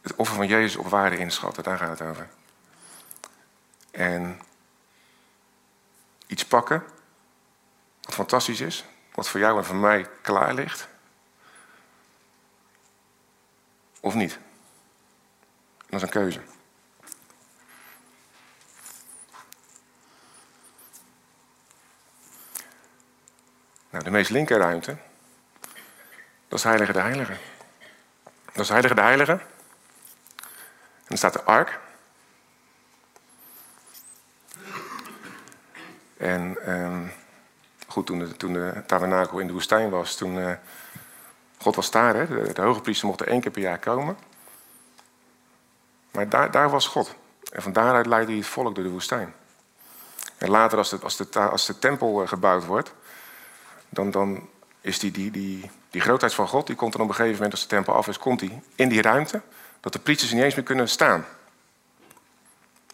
het 0.00 0.14
offer 0.16 0.36
van 0.36 0.46
Jezus 0.46 0.76
op 0.76 0.86
waarde 0.86 1.16
inschatten, 1.16 1.62
daar 1.62 1.78
gaat 1.78 1.98
het 1.98 2.08
over. 2.08 2.28
En 3.90 4.40
iets 6.26 6.44
pakken 6.44 6.84
wat 8.00 8.14
fantastisch 8.14 8.60
is, 8.60 8.84
wat 9.18 9.28
voor 9.28 9.40
jou 9.40 9.58
en 9.58 9.64
voor 9.64 9.76
mij 9.76 10.06
klaar 10.22 10.54
ligt, 10.54 10.88
of 14.00 14.14
niet. 14.14 14.38
Dat 15.86 15.94
is 15.94 16.02
een 16.02 16.08
keuze. 16.08 16.40
Nou, 23.90 24.04
de 24.04 24.10
meest 24.10 24.30
linker 24.30 24.58
ruimte, 24.58 24.96
dat 26.48 26.58
is 26.58 26.64
Heilige 26.64 26.92
de 26.92 27.00
Heilige. 27.00 27.36
Dat 28.44 28.64
is 28.64 28.68
Heilige 28.68 28.94
de 28.94 29.00
Heilige. 29.00 29.32
En 29.32 31.06
dan 31.06 31.16
staat 31.16 31.32
de 31.32 31.42
ark. 31.42 31.80
En 36.16 36.56
ehm, 36.64 37.06
goed, 37.88 38.06
toen 38.06 38.18
de, 38.18 38.36
toen 38.36 38.72
tabernakel 38.86 39.38
in 39.38 39.46
de 39.46 39.52
woestijn 39.52 39.90
was, 39.90 40.16
toen... 40.16 40.36
Uh, 40.36 40.52
God 41.58 41.76
was 41.76 41.90
daar, 41.90 42.14
hè? 42.14 42.52
De, 42.52 42.62
hoge 42.62 42.80
priester 42.80 43.06
mocht 43.06 43.20
er 43.20 43.28
één 43.28 43.40
keer 43.40 43.50
per 43.50 43.62
jaar 43.62 43.78
komen. 43.78 44.18
Maar 46.10 46.28
daar, 46.28 46.50
daar 46.50 46.70
was 46.70 46.86
God. 46.86 47.14
En 47.52 47.62
van 47.62 47.72
daaruit 47.72 48.06
leidde 48.06 48.30
hij 48.30 48.40
het 48.40 48.50
volk 48.50 48.74
door 48.74 48.84
de 48.84 48.90
woestijn. 48.90 49.34
En 50.36 50.50
later, 50.50 50.78
als 50.78 50.90
de, 50.90 50.98
als 51.02 51.16
de, 51.16 51.38
als 51.38 51.66
de 51.66 51.78
tempel 51.78 52.22
uh, 52.22 52.28
gebouwd 52.28 52.64
wordt, 52.64 52.92
dan, 53.88 54.10
dan 54.10 54.48
is 54.80 54.98
die, 54.98 55.10
die, 55.10 55.30
die, 55.30 55.70
die 55.90 56.00
grootheid 56.00 56.34
van 56.34 56.48
God, 56.48 56.66
die 56.66 56.76
komt 56.76 56.92
dan 56.92 57.00
op 57.00 57.08
een 57.08 57.14
gegeven 57.14 57.36
moment, 57.36 57.52
als 57.52 57.62
de 57.62 57.68
tempel 57.68 57.94
af 57.94 58.08
is, 58.08 58.18
komt 58.18 58.40
die 58.40 58.60
in 58.74 58.88
die 58.88 59.02
ruimte, 59.02 59.42
dat 59.80 59.92
de 59.92 59.98
priesters 59.98 60.32
niet 60.32 60.42
eens 60.42 60.54
meer 60.54 60.64
kunnen 60.64 60.88
staan. 60.88 61.26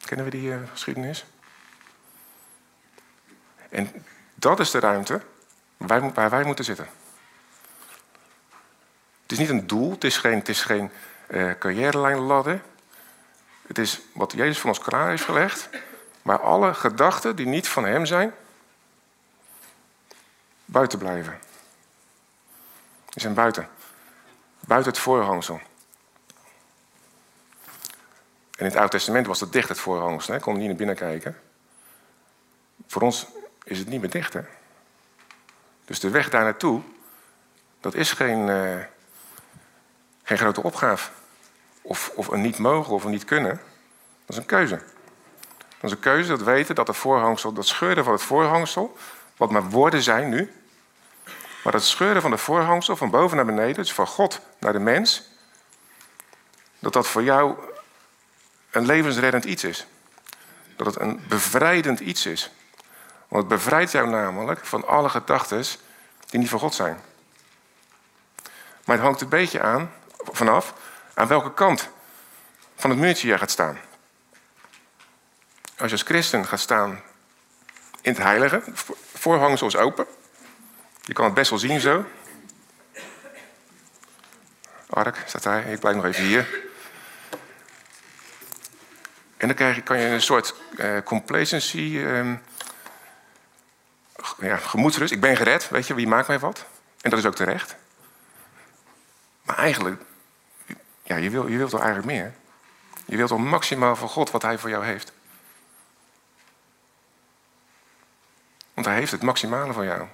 Kennen 0.05 0.25
we 0.27 0.33
die 0.33 0.49
uh, 0.49 0.57
geschiedenis? 0.73 1.25
En 3.69 4.05
dat 4.35 4.61
is 4.61 4.71
de 4.71 4.79
ruimte 4.79 5.21
waar 5.77 6.13
wij, 6.15 6.29
waar 6.29 6.47
moeten 6.47 6.65
zitten. 6.65 6.89
Het 9.23 9.33
is 9.33 9.39
niet 9.39 9.49
een 9.49 9.67
doel, 9.67 9.91
het 9.91 10.05
is 10.05 10.17
geen, 10.17 10.39
het 10.45 10.57
geen 10.57 10.91
uh, 11.29 11.53
carrière 11.59 12.17
ladder. 12.17 12.63
Het 13.67 13.79
is 13.79 14.01
wat 14.13 14.33
Jezus 14.33 14.59
voor 14.59 14.71
ons 14.71 14.79
klaar 14.79 15.09
heeft 15.09 15.25
gelegd. 15.25 15.69
Maar 16.23 16.41
alle 16.41 16.75
gedachten 16.75 17.37
die 17.37 17.47
niet 17.47 17.69
van 17.69 17.85
Hem 17.85 18.07
zijn, 18.07 18.35
buiten 20.65 20.99
blijven. 20.99 21.39
Die 23.09 23.23
zijn 23.23 23.35
buiten. 23.35 23.69
Buiten 24.61 24.93
het 24.93 25.01
voorhangsel. 25.01 25.61
En 28.51 28.61
in 28.61 28.65
het 28.65 28.77
Oude 28.77 28.91
Testament 28.91 29.27
was 29.27 29.41
het 29.41 29.53
dicht, 29.53 29.69
het 29.69 29.79
voorhangsel. 29.79 30.35
Ik 30.35 30.41
kon 30.41 30.57
niet 30.57 30.67
naar 30.67 30.77
binnen 30.77 30.97
kijken. 30.97 31.41
Voor 32.87 33.03
ons 33.03 33.27
is 33.65 33.79
het 33.79 33.89
niet 33.89 34.01
meer 34.01 34.11
dicht. 34.11 34.33
Hè? 34.33 34.41
Dus 35.85 36.01
de 36.01 36.11
weg 36.11 36.31
daar 36.31 36.43
naartoe, 36.43 36.81
dat 37.81 37.95
is 37.95 38.13
geen, 38.13 38.49
uh, 38.49 38.85
geen 40.23 40.39
grote 40.39 40.63
opgave. 40.63 41.11
Of, 41.83 42.11
of 42.15 42.29
een 42.29 42.41
niet 42.41 42.59
mogen 42.59 42.95
of 42.95 43.05
een 43.05 43.11
niet 43.11 43.25
kunnen. 43.25 43.61
Dat 44.25 44.37
is 44.37 44.37
een 44.37 44.47
keuze. 44.47 44.83
Dat 45.59 45.91
is 45.91 45.91
een 45.91 45.99
keuze 45.99 46.29
dat 46.29 46.43
weten 46.43 46.75
dat 46.75 46.87
het 46.87 46.97
voorhangsel, 46.97 47.53
dat 47.53 47.67
scheuren 47.67 48.05
van 48.05 48.13
het 48.13 48.23
voorhangsel, 48.23 48.97
wat 49.37 49.51
maar 49.51 49.71
woorden 49.71 50.03
zijn 50.03 50.29
nu, 50.29 50.53
maar 51.65 51.73
dat 51.73 51.85
scheuren 51.85 52.23
van 52.23 52.31
de 52.31 52.39
voorhangsel 52.39 52.97
van 52.97 53.11
boven 53.11 53.37
naar 53.37 53.47
beneden, 53.47 53.75
dus 53.75 53.93
van 53.93 54.07
God 54.07 54.41
naar 54.59 54.73
de 54.73 54.79
mens, 54.79 55.23
dat 56.79 56.93
dat 56.93 57.07
voor 57.07 57.23
jou 57.23 57.57
een 58.71 58.87
levensreddend 58.87 59.45
iets 59.45 59.65
is. 59.65 59.87
Dat 60.77 60.87
het 60.87 61.01
een 61.01 61.25
bevrijdend 61.29 62.01
iets 62.01 62.27
is. 62.27 62.51
Want 63.35 63.51
het 63.51 63.55
bevrijdt 63.59 63.91
jou 63.91 64.09
namelijk 64.09 64.67
van 64.67 64.87
alle 64.87 65.09
gedachten 65.09 65.65
die 66.27 66.41
niet 66.41 66.49
van 66.49 66.59
God 66.59 66.75
zijn. 66.75 67.01
Maar 68.85 68.97
het 68.97 69.05
hangt 69.05 69.21
een 69.21 69.29
beetje 69.29 69.61
aan, 69.61 69.93
vanaf 70.17 70.75
aan 71.15 71.27
welke 71.27 71.55
kant 71.55 71.89
van 72.77 72.91
het 72.91 72.99
muurtje 72.99 73.29
jij 73.29 73.39
gaat 73.39 73.51
staan. 73.51 73.79
Als 75.77 75.87
je 75.87 75.91
als 75.91 76.03
christen 76.03 76.47
gaat 76.47 76.61
staan 76.61 77.03
in 78.01 78.13
het 78.13 78.23
heilige, 78.23 78.63
voorhangsel 79.15 79.67
is 79.67 79.77
open. 79.77 80.07
Je 81.03 81.13
kan 81.13 81.25
het 81.25 81.35
best 81.35 81.51
wel 81.51 81.59
zien 81.59 81.81
zo. 81.81 82.05
Ark 84.91 85.23
staat 85.27 85.43
daar, 85.43 85.67
ik 85.67 85.81
blijf 85.81 85.97
nog 85.97 86.05
even 86.05 86.25
hier. 86.25 86.63
En 89.37 89.47
dan 89.47 89.55
krijg 89.55 89.77
je, 89.77 89.83
kan 89.83 89.99
je 89.99 90.07
een 90.07 90.23
soort 90.23 90.55
uh, 90.77 90.99
complacency, 91.05 91.97
um, 91.97 92.43
ja, 94.39 94.57
gemoedsrust. 94.57 95.13
Ik 95.13 95.21
ben 95.21 95.37
gered, 95.37 95.69
weet 95.69 95.87
je, 95.87 95.95
wie 95.95 96.07
maakt 96.07 96.29
mij 96.29 96.39
wat? 96.39 96.67
En 97.01 97.11
dat 97.11 97.19
is 97.19 97.27
ook 97.27 97.35
terecht. 97.35 97.77
Maar 99.43 99.57
eigenlijk, 99.57 100.03
ja, 101.03 101.17
je, 101.17 101.31
wil, 101.31 101.47
je 101.47 101.57
wilt 101.57 101.71
toch 101.71 101.81
eigenlijk 101.81 102.13
meer? 102.13 102.35
Je 103.05 103.17
wilt 103.17 103.29
toch 103.29 103.39
maximaal 103.39 103.97
van 103.97 104.09
God 104.09 104.31
wat 104.31 104.43
Hij 104.43 104.59
voor 104.59 104.71
jou 104.71 104.85
heeft? 104.85 105.13
Want 108.75 108.87
Hij 108.87 108.97
heeft 108.97 109.13
het 109.13 109.23
maximale 109.23 109.73
van 109.73 109.85
jou. 109.85 110.07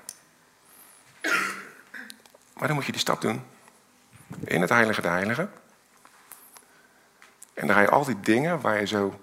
Maar 2.52 2.68
dan 2.68 2.74
moet 2.74 2.86
je 2.86 2.92
die 2.92 3.00
stap 3.00 3.20
doen. 3.20 3.44
In 4.44 4.60
het 4.60 4.70
heilige 4.70 5.00
de 5.00 5.08
heilige. 5.08 5.48
En 7.54 7.66
dan 7.66 7.76
ga 7.76 7.82
je 7.82 7.90
al 7.90 8.04
die 8.04 8.20
dingen 8.20 8.60
waar 8.60 8.80
je 8.80 8.86
zo 8.86 9.20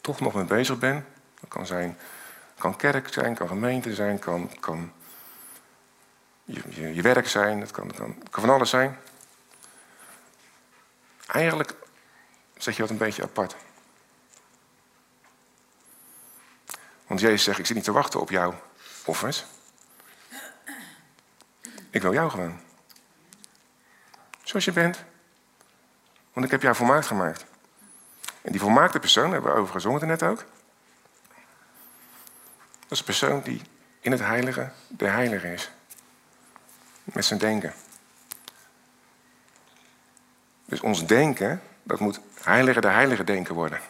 toch 0.00 0.20
nog 0.20 0.34
mee 0.34 0.44
bezig 0.44 0.78
bent. 0.78 1.04
Dat 1.40 1.50
kan 1.50 1.66
zijn, 1.66 1.98
kan 2.60 2.76
kerk 2.76 3.12
zijn, 3.12 3.34
kan 3.34 3.48
gemeente 3.48 3.94
zijn, 3.94 4.18
kan, 4.18 4.50
kan 4.60 4.92
je, 6.44 6.94
je, 6.94 7.02
werk 7.02 7.28
zijn, 7.28 7.60
het 7.60 7.70
kan, 7.70 7.90
kan, 7.94 8.16
van 8.30 8.50
alles 8.50 8.70
zijn. 8.70 8.98
Eigenlijk 11.26 11.74
zet 12.56 12.74
je 12.74 12.80
dat 12.80 12.90
een 12.90 12.96
beetje 12.96 13.22
apart. 13.22 13.56
Want 17.06 17.20
Jezus 17.20 17.42
zegt, 17.42 17.58
ik 17.58 17.66
zit 17.66 17.76
niet 17.76 17.84
te 17.84 17.92
wachten 17.92 18.20
op 18.20 18.30
jouw 18.30 18.60
offers. 19.04 19.44
Ik 21.90 22.02
wil 22.02 22.12
jou 22.12 22.30
gewoon. 22.30 22.60
Zoals 24.42 24.64
je 24.64 24.72
bent. 24.72 25.04
Want 26.32 26.46
ik 26.46 26.52
heb 26.52 26.62
jou 26.62 26.74
volmaakt 26.74 27.06
gemaakt. 27.06 27.44
En 28.42 28.52
die 28.52 28.60
volmaakte 28.60 28.98
persoon, 28.98 29.32
hebben 29.32 29.52
we 29.52 29.58
over 29.58 29.72
gezongen 29.72 30.06
net 30.06 30.22
ook. 30.22 30.44
Dat 32.90 32.98
is 32.98 33.06
een 33.06 33.18
persoon 33.18 33.40
die 33.42 33.62
in 34.00 34.10
het 34.10 34.20
heilige 34.20 34.70
de 34.88 35.06
heilige 35.06 35.52
is. 35.52 35.70
Met 37.04 37.24
zijn 37.24 37.38
denken. 37.38 37.72
Dus 40.64 40.80
ons 40.80 41.06
denken, 41.06 41.62
dat 41.82 42.00
moet 42.00 42.20
heilige 42.42 42.80
de 42.80 42.88
heilige 42.88 43.24
denken 43.24 43.54
worden. 43.54 43.80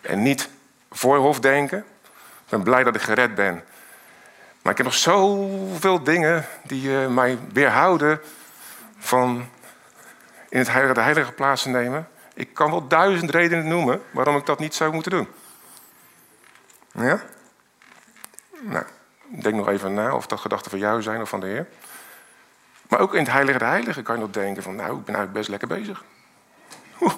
En 0.00 0.22
niet 0.22 0.48
voorhof 0.90 1.40
denken. 1.40 1.78
Ik 1.78 2.48
ben 2.48 2.62
blij 2.62 2.84
dat 2.84 2.94
ik 2.94 3.00
gered 3.00 3.34
ben. 3.34 3.54
Maar 4.62 4.72
ik 4.72 4.78
heb 4.78 4.86
nog 4.86 4.94
zoveel 4.94 6.02
dingen 6.02 6.46
die 6.62 6.88
uh, 6.88 7.06
mij 7.06 7.38
weerhouden 7.52 8.20
van 8.98 9.48
in 10.48 10.58
het 10.58 10.68
heilige, 10.68 10.94
de 10.94 11.00
heilige 11.00 11.32
plaats 11.32 11.62
te 11.62 11.68
nemen. 11.68 12.08
Ik 12.34 12.54
kan 12.54 12.70
wel 12.70 12.88
duizend 12.88 13.30
redenen 13.30 13.68
noemen 13.68 14.02
waarom 14.10 14.36
ik 14.36 14.46
dat 14.46 14.58
niet 14.58 14.74
zou 14.74 14.92
moeten 14.92 15.10
doen. 15.10 15.28
Ja? 16.92 17.22
Nou, 18.60 18.84
denk 19.28 19.54
nog 19.54 19.68
even 19.68 19.94
na 19.94 20.14
of 20.14 20.26
dat 20.26 20.40
gedachten 20.40 20.70
van 20.70 20.80
jou 20.80 21.02
zijn 21.02 21.20
of 21.20 21.28
van 21.28 21.40
de 21.40 21.46
Heer. 21.46 21.68
Maar 22.88 23.00
ook 23.00 23.12
in 23.14 23.22
het 23.22 23.32
heilige 23.32 23.58
de 23.58 23.64
heilige 23.64 24.02
kan 24.02 24.14
je 24.14 24.20
nog 24.20 24.30
denken 24.30 24.62
van... 24.62 24.76
nou, 24.76 24.98
ik 24.98 25.04
ben 25.04 25.14
eigenlijk 25.14 25.32
best 25.32 25.48
lekker 25.48 25.68
bezig. 25.68 26.04
Oeh, 27.00 27.14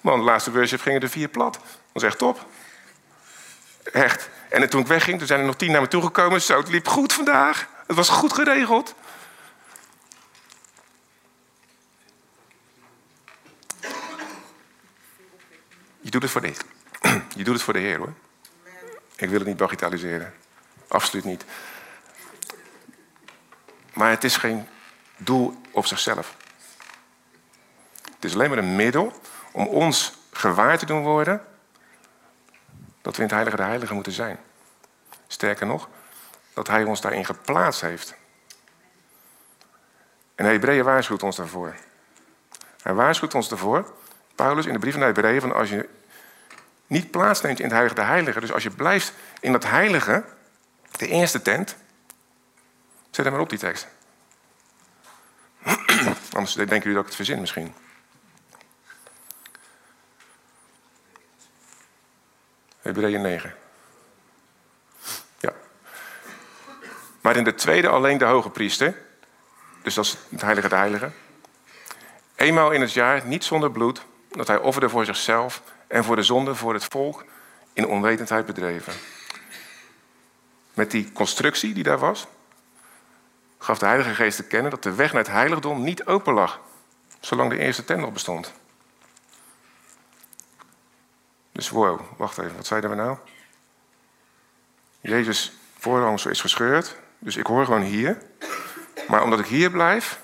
man, 0.00 0.18
de 0.18 0.24
laatste 0.24 0.52
worship 0.52 0.80
gingen 0.80 1.00
er 1.00 1.08
vier 1.08 1.28
plat. 1.28 1.52
Dat 1.52 1.62
was 1.92 2.02
echt 2.02 2.18
top. 2.18 2.46
Echt. 3.92 4.30
En 4.48 4.68
toen 4.68 4.80
ik 4.80 4.86
wegging, 4.86 5.18
toen 5.18 5.26
zijn 5.26 5.40
er 5.40 5.46
nog 5.46 5.56
tien 5.56 5.70
naar 5.72 5.80
me 5.80 5.88
toegekomen. 5.88 6.42
Zo, 6.42 6.58
het 6.58 6.68
liep 6.68 6.88
goed 6.88 7.12
vandaag. 7.12 7.68
Het 7.86 7.96
was 7.96 8.08
goed 8.08 8.32
geregeld. 8.32 8.94
Je 16.00 16.10
doet 16.10 16.22
het 16.22 16.30
voor 16.30 16.40
de, 16.40 16.52
je 17.36 17.44
doet 17.44 17.54
het 17.54 17.62
voor 17.62 17.72
de 17.72 17.78
Heer 17.78 17.98
hoor. 17.98 18.12
Ik 19.16 19.28
wil 19.28 19.38
het 19.38 19.48
niet 19.48 19.56
bagatelliseren. 19.56 20.34
Absoluut 20.88 21.24
niet. 21.24 21.44
Maar 23.92 24.10
het 24.10 24.24
is 24.24 24.36
geen 24.36 24.68
doel 25.16 25.60
op 25.70 25.86
zichzelf. 25.86 26.36
Het 28.14 28.24
is 28.24 28.34
alleen 28.34 28.48
maar 28.48 28.58
een 28.58 28.76
middel 28.76 29.20
om 29.52 29.66
ons 29.66 30.12
gewaar 30.32 30.78
te 30.78 30.86
doen 30.86 31.02
worden 31.02 31.46
dat 33.02 33.16
we 33.16 33.22
in 33.22 33.28
het 33.28 33.36
heilige 33.36 33.56
de 33.56 33.62
heilige 33.62 33.94
moeten 33.94 34.12
zijn. 34.12 34.38
Sterker 35.26 35.66
nog, 35.66 35.88
dat 36.54 36.66
hij 36.66 36.84
ons 36.84 37.00
daarin 37.00 37.24
geplaatst 37.24 37.80
heeft. 37.80 38.14
En 40.34 40.44
Hebreeën 40.44 40.84
waarschuwt 40.84 41.22
ons 41.22 41.36
daarvoor. 41.36 41.74
Hij 42.82 42.94
waarschuwt 42.94 43.34
ons 43.34 43.48
daarvoor, 43.48 43.94
Paulus 44.34 44.66
in 44.66 44.72
de 44.72 44.78
brief 44.78 44.92
van 44.92 45.00
de 45.00 45.06
Hebreeën, 45.06 45.40
van 45.40 45.52
als 45.52 45.68
je 45.68 45.88
niet 46.86 47.10
plaatsneemt 47.10 47.58
in 47.58 47.64
het 47.64 47.72
heilige 47.72 47.94
de 47.94 48.06
heilige, 48.06 48.40
dus 48.40 48.52
als 48.52 48.62
je 48.62 48.70
blijft 48.70 49.12
in 49.40 49.52
dat 49.52 49.64
heilige, 49.64 50.24
de 50.96 51.08
eerste 51.08 51.42
tent, 51.42 51.76
zet 53.10 53.24
hem 53.24 53.32
maar 53.32 53.42
op 53.42 53.50
die 53.50 53.58
tekst. 53.58 53.86
Anders 56.32 56.54
denken 56.54 56.78
jullie 56.78 56.94
dat 56.94 57.00
ik 57.00 57.06
het 57.06 57.14
verzin 57.14 57.40
misschien. 57.40 57.74
Hebreeën 62.80 63.20
9. 63.20 63.54
Ja. 65.38 65.52
Maar 67.20 67.36
in 67.36 67.44
de 67.44 67.54
tweede 67.54 67.88
alleen 67.88 68.18
de 68.18 68.24
hoge 68.24 68.50
priester. 68.50 69.04
Dus 69.82 69.94
dat 69.94 70.04
is 70.04 70.16
het 70.28 70.40
heilige 70.40 70.68
de 70.68 70.74
heilige. 70.74 71.10
Eenmaal 72.34 72.70
in 72.70 72.80
het 72.80 72.92
jaar, 72.92 73.26
niet 73.26 73.44
zonder 73.44 73.70
bloed, 73.70 74.02
dat 74.30 74.46
hij 74.46 74.58
offerde 74.58 74.88
voor 74.88 75.04
zichzelf 75.04 75.62
en 75.86 76.04
voor 76.04 76.16
de 76.16 76.22
zonde 76.22 76.54
voor 76.54 76.74
het 76.74 76.84
volk 76.84 77.24
in 77.72 77.86
onwetendheid 77.86 78.46
bedreven. 78.46 78.92
Met 80.76 80.90
die 80.90 81.12
constructie 81.12 81.74
die 81.74 81.82
daar 81.82 81.98
was, 81.98 82.26
gaf 83.58 83.78
de 83.78 83.86
Heilige 83.86 84.14
Geest 84.14 84.36
te 84.36 84.46
kennen 84.46 84.70
dat 84.70 84.82
de 84.82 84.94
weg 84.94 85.12
naar 85.12 85.22
het 85.22 85.32
heiligdom 85.32 85.82
niet 85.82 86.04
open 86.04 86.34
lag, 86.34 86.60
zolang 87.20 87.50
de 87.50 87.58
eerste 87.58 87.84
tent 87.84 88.00
nog 88.00 88.12
bestond. 88.12 88.52
Dus 91.52 91.68
wow, 91.68 92.00
wacht 92.16 92.38
even, 92.38 92.56
wat 92.56 92.66
zeiden 92.66 92.90
we 92.90 92.96
nou? 92.96 93.18
Jezus' 95.00 95.52
voorhangsel 95.78 96.30
is 96.30 96.40
gescheurd, 96.40 96.96
dus 97.18 97.36
ik 97.36 97.46
hoor 97.46 97.64
gewoon 97.64 97.82
hier. 97.82 98.22
Maar 99.08 99.22
omdat 99.22 99.38
ik 99.38 99.46
hier 99.46 99.70
blijf, 99.70 100.20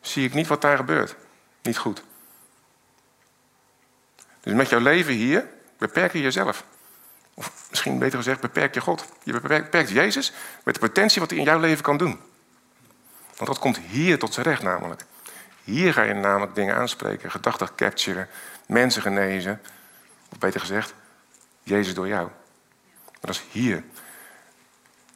zie 0.00 0.26
ik 0.26 0.34
niet 0.34 0.46
wat 0.46 0.60
daar 0.60 0.76
gebeurt. 0.76 1.16
Niet 1.62 1.78
goed. 1.78 2.02
Dus 4.40 4.52
met 4.52 4.68
jouw 4.68 4.80
leven 4.80 5.14
hier 5.14 5.48
beperk 5.78 6.12
je 6.12 6.20
jezelf. 6.20 6.64
Misschien 7.70 7.98
beter 7.98 8.18
gezegd, 8.18 8.40
beperk 8.40 8.74
je 8.74 8.80
God. 8.80 9.04
Je 9.22 9.40
beperkt 9.40 9.90
Jezus 9.90 10.32
met 10.64 10.74
de 10.74 10.80
potentie 10.80 11.20
wat 11.20 11.30
hij 11.30 11.38
in 11.38 11.44
jouw 11.44 11.58
leven 11.58 11.82
kan 11.82 11.96
doen. 11.96 12.20
Want 13.36 13.46
dat 13.46 13.58
komt 13.58 13.78
hier 13.78 14.18
tot 14.18 14.34
zijn 14.34 14.46
recht 14.46 14.62
namelijk. 14.62 15.04
Hier 15.64 15.92
ga 15.92 16.02
je 16.02 16.14
namelijk 16.14 16.54
dingen 16.54 16.76
aanspreken, 16.76 17.30
gedachten 17.30 17.74
capturen, 17.74 18.28
mensen 18.66 19.02
genezen. 19.02 19.60
Of 20.32 20.38
beter 20.38 20.60
gezegd, 20.60 20.94
Jezus 21.62 21.94
door 21.94 22.08
jou. 22.08 22.28
Maar 23.04 23.20
dat 23.20 23.34
is 23.34 23.44
hier. 23.50 23.84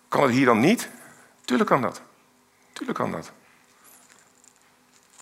Kan 0.09 0.23
het 0.23 0.33
hier 0.33 0.47
dan 0.47 0.61
niet? 0.61 0.89
Tuurlijk 1.45 1.71
kan 1.71 1.83
dat. 1.83 2.03
Tuurlijk 2.73 2.99
kan 2.99 3.11
dat. 3.11 3.33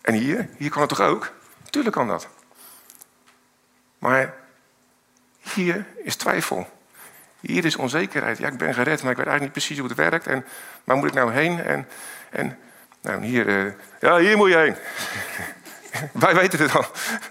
En 0.03 0.15
hier? 0.15 0.49
Hier 0.57 0.71
kan 0.71 0.81
het 0.81 0.89
toch 0.89 1.01
ook? 1.01 1.33
Tuurlijk 1.71 1.95
kan 1.95 2.09
dat. 2.09 2.29
Maar 3.99 4.35
hier 5.39 5.87
is 6.05 6.17
twijfel. 6.17 6.82
Hier 7.43 7.65
is 7.65 7.77
onzekerheid. 7.77 8.39
Ja, 8.39 8.49
ik 8.49 8.57
ben 8.57 8.75
gered, 8.75 9.03
maar 9.03 9.11
ik 9.11 9.17
weet 9.17 9.27
eigenlijk 9.27 9.41
niet 9.41 9.53
precies 9.53 9.79
hoe 9.79 9.89
het 9.89 9.97
werkt. 9.97 10.27
En 10.27 10.45
waar 10.85 10.97
moet 10.97 11.09
ik 11.09 11.15
nou 11.15 11.33
heen? 11.33 11.61
En, 11.61 11.89
en 12.31 12.59
nou, 13.01 13.25
hier, 13.25 13.47
uh, 13.47 13.73
ja, 14.01 14.19
hier 14.19 14.37
moet 14.37 14.49
je 14.49 14.57
heen. 14.57 14.77
Wij 16.25 16.35
weten 16.35 16.59
het 16.59 16.75
al. 16.77 16.85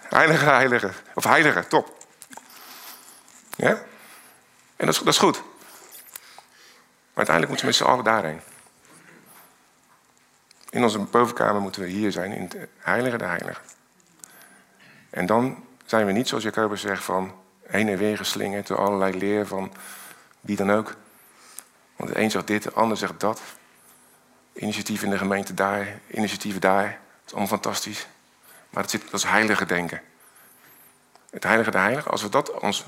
Heilige, 0.10 0.46
heilige. 0.46 0.90
Of 1.14 1.24
heilige, 1.24 1.68
top. 1.68 1.98
Ja? 3.56 3.70
En 4.76 4.86
dat 4.86 4.90
is, 4.90 4.98
dat 4.98 5.08
is 5.08 5.18
goed. 5.18 5.44
Maar 7.14 7.26
uiteindelijk 7.28 7.48
moeten 7.48 7.66
we 7.66 7.66
met 7.66 7.76
z'n 7.76 7.84
allen 7.84 8.04
daarheen. 8.04 8.42
In 10.70 10.84
onze 10.84 11.00
bovenkamer 11.00 11.62
moeten 11.62 11.82
we 11.82 11.88
hier 11.88 12.12
zijn, 12.12 12.32
in 12.32 12.42
het 12.42 12.58
heilige 12.78 13.18
de 13.18 13.26
heilige. 13.26 13.62
En 15.10 15.26
dan 15.26 15.64
zijn 15.86 16.06
we 16.06 16.12
niet, 16.12 16.28
zoals 16.28 16.44
Jacobus 16.44 16.82
zegt, 16.82 17.04
van 17.04 17.36
heen 17.68 17.90
en 17.90 17.98
weer 17.98 18.18
geslingerd 18.18 18.68
door 18.68 18.78
allerlei 18.78 19.18
leer 19.18 19.48
van 19.48 19.74
wie 20.42 20.56
dan 20.56 20.72
ook. 20.72 20.96
Want 21.96 22.14
de 22.14 22.20
een 22.20 22.32
zegt 22.32 22.48
dit, 22.48 22.64
de 22.64 22.72
ander 22.72 22.98
zegt 22.98 23.20
dat. 23.20 23.42
Initiatief 24.54 25.04
in 25.04 25.10
de 25.10 25.18
gemeente 25.18 25.54
daar, 25.54 26.00
initiatieven 26.12 26.62
daar. 26.62 26.86
Dat 26.86 27.26
is 27.26 27.32
allemaal 27.32 27.48
fantastisch. 27.48 28.08
Maar 28.70 28.82
het 28.82 28.92
zit, 28.92 29.02
dat 29.02 29.20
is 29.20 29.24
heilige 29.24 29.66
denken. 29.66 30.02
Het 31.30 31.44
heilige 31.44 31.72
de 31.72 31.78
heilige, 31.78 32.10
als 32.10 32.22
we 32.22 32.30
dat 32.30 32.60
ons 32.60 32.86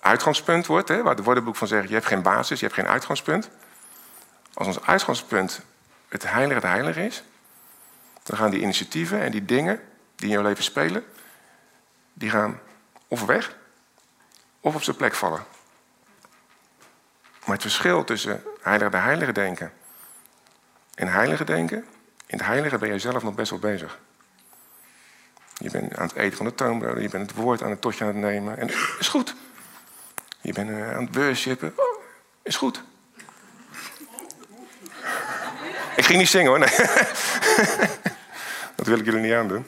uitgangspunt 0.00 0.66
wordt, 0.66 0.88
hè, 0.88 1.02
waar 1.02 1.16
de 1.16 1.22
woordenboek 1.22 1.56
van 1.56 1.68
zegt, 1.68 1.88
je 1.88 1.94
hebt 1.94 2.06
geen 2.06 2.22
basis, 2.22 2.60
je 2.60 2.66
hebt 2.66 2.78
geen 2.78 2.88
uitgangspunt. 2.88 3.50
Als 4.54 4.66
ons 4.66 4.80
uitgangspunt 4.80 5.60
het 6.08 6.30
heilige 6.30 6.60
de 6.60 6.66
heilige 6.66 7.06
is, 7.06 7.22
dan 8.22 8.36
gaan 8.36 8.50
die 8.50 8.60
initiatieven 8.60 9.20
en 9.20 9.30
die 9.30 9.44
dingen 9.44 9.80
die 10.16 10.26
in 10.26 10.32
jouw 10.32 10.42
leven 10.42 10.64
spelen, 10.64 11.04
die 12.12 12.30
gaan 12.30 12.60
of 13.08 13.24
weg, 13.24 13.56
of 14.60 14.74
op 14.74 14.82
zijn 14.82 14.96
plek 14.96 15.14
vallen. 15.14 15.44
Maar 17.44 17.54
het 17.54 17.62
verschil 17.62 18.04
tussen 18.04 18.42
heilige 18.60 18.90
de 18.90 18.96
heilige 18.96 19.32
denken 19.32 19.72
en 20.94 21.08
heilige 21.08 21.44
denken, 21.44 21.78
in 22.26 22.38
het 22.38 22.46
heilige 22.46 22.78
ben 22.78 22.92
je 22.92 22.98
zelf 22.98 23.22
nog 23.22 23.34
best 23.34 23.50
wel 23.50 23.58
bezig. 23.58 23.98
Je 25.58 25.70
bent 25.70 25.96
aan 25.96 26.06
het 26.06 26.16
eten 26.16 26.36
van 26.36 26.46
de 26.46 26.54
toonbroden, 26.54 27.02
je 27.02 27.08
bent 27.08 27.30
het 27.30 27.40
woord 27.40 27.62
aan 27.62 27.70
het 27.70 27.80
totje 27.80 28.04
aan 28.04 28.10
het 28.10 28.20
nemen. 28.20 28.58
En 28.58 28.70
is 28.98 29.08
goed. 29.08 29.34
Je 30.40 30.52
bent 30.52 30.70
eh, 30.70 30.96
aan 30.96 31.04
het 31.04 31.14
worshipen. 31.14 31.72
Oh, 31.76 32.02
is 32.42 32.56
goed. 32.56 32.82
Ik 35.96 36.04
ging 36.04 36.18
niet 36.18 36.28
zingen 36.28 36.50
hoor. 36.50 36.58
Dat 38.76 38.86
wil 38.86 38.98
ik 38.98 39.04
jullie 39.04 39.20
niet 39.20 39.32
aandoen. 39.32 39.66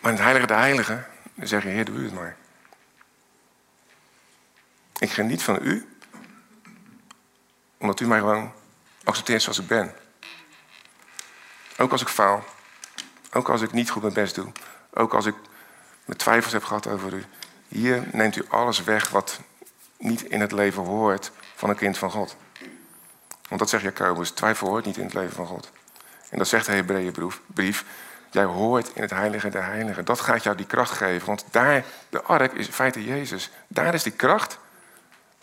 Maar 0.00 0.12
in 0.12 0.18
het 0.18 0.24
heilige 0.24 0.46
de 0.46 0.54
heilige, 0.54 1.04
dan 1.34 1.46
zeg 1.46 1.62
je, 1.62 1.68
Heer, 1.68 1.88
u 1.88 2.04
het 2.04 2.14
maar. 2.14 2.36
Ik 5.04 5.12
geniet 5.12 5.42
van 5.42 5.58
u, 5.62 5.88
omdat 7.78 8.00
u 8.00 8.06
mij 8.06 8.18
gewoon 8.18 8.52
accepteert 9.02 9.42
zoals 9.42 9.58
ik 9.58 9.66
ben. 9.66 9.94
Ook 11.76 11.92
als 11.92 12.02
ik 12.02 12.08
faal. 12.08 12.44
Ook 13.32 13.48
als 13.48 13.62
ik 13.62 13.72
niet 13.72 13.90
goed 13.90 14.02
mijn 14.02 14.14
best 14.14 14.34
doe. 14.34 14.52
Ook 14.94 15.14
als 15.14 15.26
ik 15.26 15.34
mijn 16.04 16.18
twijfels 16.18 16.52
heb 16.52 16.64
gehad 16.64 16.86
over 16.86 17.12
u. 17.12 17.24
Hier 17.68 18.08
neemt 18.12 18.36
u 18.36 18.44
alles 18.48 18.82
weg 18.82 19.08
wat 19.08 19.40
niet 19.98 20.22
in 20.22 20.40
het 20.40 20.52
leven 20.52 20.82
hoort 20.82 21.30
van 21.54 21.70
een 21.70 21.76
kind 21.76 21.98
van 21.98 22.10
God. 22.10 22.36
Want 23.48 23.60
dat 23.60 23.68
zegt 23.68 23.82
Jacobus, 23.82 24.30
twijfel 24.30 24.68
hoort 24.68 24.84
niet 24.84 24.96
in 24.96 25.04
het 25.04 25.14
leven 25.14 25.34
van 25.34 25.46
God. 25.46 25.70
En 26.30 26.38
dat 26.38 26.48
zegt 26.48 26.66
de 26.66 26.72
Hebreeënbrief, 26.72 27.84
jij 28.30 28.44
hoort 28.44 28.90
in 28.94 29.02
het 29.02 29.10
heilige 29.10 29.48
der 29.48 29.64
heiligen. 29.64 30.04
Dat 30.04 30.20
gaat 30.20 30.42
jou 30.42 30.56
die 30.56 30.66
kracht 30.66 30.92
geven, 30.92 31.26
want 31.26 31.44
daar, 31.50 31.84
de 32.08 32.22
ark 32.22 32.52
is 32.52 32.66
in 32.66 32.72
feite 32.72 33.04
Jezus. 33.04 33.50
Daar 33.68 33.94
is 33.94 34.02
die 34.02 34.12
kracht 34.12 34.58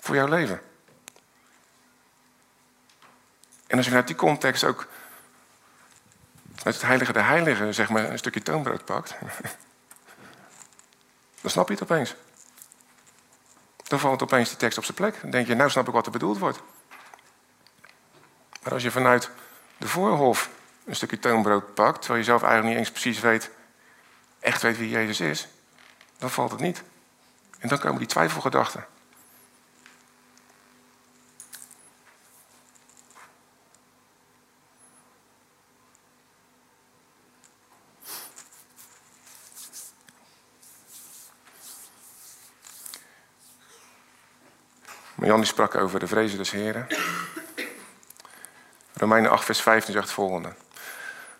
voor 0.01 0.15
jouw 0.15 0.27
leven. 0.27 0.61
En 3.67 3.77
als 3.77 3.85
je 3.85 3.91
vanuit 3.91 4.07
die 4.07 4.15
context 4.15 4.63
ook 4.63 4.87
uit 6.63 6.75
het 6.75 6.83
heilige 6.83 7.13
der 7.13 7.25
heiligen 7.25 7.73
zeg 7.73 7.89
maar, 7.89 8.09
een 8.09 8.17
stukje 8.17 8.41
toonbrood 8.41 8.85
pakt, 8.85 9.15
dan 11.41 11.51
snap 11.51 11.67
je 11.67 11.73
het 11.73 11.83
opeens. 11.83 12.15
Dan 13.83 13.99
valt 13.99 14.21
opeens 14.21 14.49
die 14.49 14.57
tekst 14.57 14.77
op 14.77 14.83
zijn 14.83 14.97
plek. 14.97 15.21
Dan 15.21 15.31
denk 15.31 15.47
je, 15.47 15.55
nou 15.55 15.69
snap 15.69 15.87
ik 15.87 15.93
wat 15.93 16.05
er 16.05 16.11
bedoeld 16.11 16.37
wordt. 16.37 16.59
Maar 18.63 18.73
als 18.73 18.83
je 18.83 18.91
vanuit 18.91 19.29
de 19.77 19.87
voorhof 19.87 20.49
een 20.85 20.95
stukje 20.95 21.19
toonbrood 21.19 21.73
pakt, 21.73 21.99
terwijl 21.99 22.19
je 22.19 22.25
zelf 22.25 22.41
eigenlijk 22.41 22.71
niet 22.71 22.85
eens 22.85 22.91
precies 22.91 23.19
weet, 23.19 23.49
echt 24.39 24.61
weet 24.61 24.77
wie 24.77 24.89
Jezus 24.89 25.19
is, 25.19 25.47
dan 26.17 26.29
valt 26.29 26.51
het 26.51 26.59
niet. 26.59 26.83
En 27.59 27.69
dan 27.69 27.79
komen 27.79 27.99
die 27.99 28.07
twijfelgedachten. 28.07 28.85
Jan 45.27 45.37
die 45.37 45.45
sprak 45.45 45.75
over 45.75 45.99
de 45.99 46.07
vrezen 46.07 46.37
des 46.37 46.51
Heren. 46.51 46.87
Romeinen 48.93 49.31
8, 49.31 49.45
vers 49.45 49.61
15 49.61 49.93
zegt 49.93 50.05
het 50.05 50.13
volgende. 50.13 50.53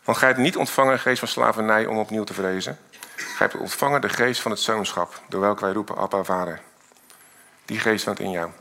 Want 0.03 0.17
gij 0.17 0.27
hebt 0.27 0.39
niet 0.39 0.57
ontvangen 0.57 0.93
een 0.93 0.99
geest 0.99 1.19
van 1.19 1.27
slavernij 1.27 1.85
om 1.85 1.97
opnieuw 1.97 2.23
te 2.23 2.33
vrezen. 2.33 2.79
Gij 3.15 3.47
hebt 3.47 3.55
ontvangen 3.55 4.01
de 4.01 4.09
geest 4.09 4.41
van 4.41 4.51
het 4.51 4.59
zoonschap, 4.59 5.21
door 5.29 5.41
welke 5.41 5.61
wij 5.61 5.73
roepen, 5.73 5.97
Abba, 5.97 6.23
Vader. 6.23 6.61
Die 7.65 7.79
geest 7.79 8.05
woont 8.05 8.19
in 8.19 8.31
jou. 8.31 8.51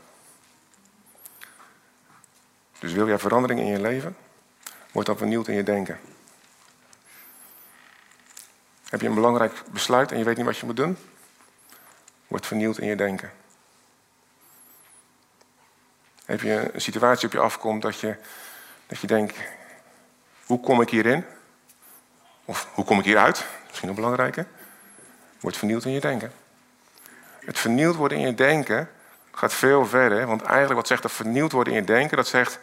Dus 2.79 2.93
wil 2.93 3.07
jij 3.07 3.19
verandering 3.19 3.59
in 3.59 3.65
je 3.65 3.81
leven? 3.81 4.17
Wordt 4.91 5.07
dat 5.07 5.17
vernieuwd 5.17 5.47
in 5.47 5.55
je 5.55 5.63
denken. 5.63 5.99
Heb 8.89 9.01
je 9.01 9.07
een 9.07 9.15
belangrijk 9.15 9.63
besluit 9.71 10.11
en 10.11 10.17
je 10.17 10.23
weet 10.23 10.37
niet 10.37 10.45
wat 10.45 10.57
je 10.57 10.65
moet 10.65 10.75
doen? 10.75 10.97
Wordt 12.27 12.47
vernieuwd 12.47 12.77
in 12.77 12.87
je 12.87 12.95
denken. 12.95 13.31
Heb 16.31 16.41
je 16.41 16.69
een 16.73 16.81
situatie 16.81 17.27
op 17.27 17.33
je 17.33 17.39
afkomt 17.39 17.81
dat 17.81 17.99
je, 17.99 18.15
dat 18.87 18.99
je 18.99 19.07
denkt, 19.07 19.37
hoe 20.45 20.59
kom 20.59 20.81
ik 20.81 20.89
hierin? 20.89 21.25
Of 22.45 22.67
hoe 22.73 22.85
kom 22.85 22.99
ik 22.99 23.05
hieruit? 23.05 23.45
Misschien 23.67 23.87
nog 23.87 23.97
belangrijker. 23.97 24.47
Wordt 25.39 25.57
vernieuwd 25.57 25.85
in 25.85 25.91
je 25.91 25.99
denken. 25.99 26.31
Het 27.39 27.59
vernieuwd 27.59 27.95
worden 27.95 28.17
in 28.17 28.25
je 28.25 28.33
denken 28.33 28.89
gaat 29.31 29.53
veel 29.53 29.85
verder. 29.85 30.25
Want 30.27 30.41
eigenlijk 30.41 30.73
wat 30.73 30.87
zegt 30.87 31.01
dat 31.01 31.11
vernieuwd 31.11 31.51
worden 31.51 31.73
in 31.73 31.79
je 31.79 31.85
denken? 31.85 32.17
Dat 32.17 32.27
zegt 32.27 32.59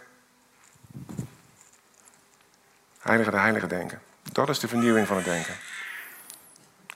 heilige 3.00 3.30
de 3.30 3.38
heilige 3.38 3.66
denken. 3.66 4.00
Dat 4.32 4.48
is 4.48 4.58
de 4.58 4.68
vernieuwing 4.68 5.06
van 5.06 5.16
het 5.16 5.24
denken. 5.24 5.54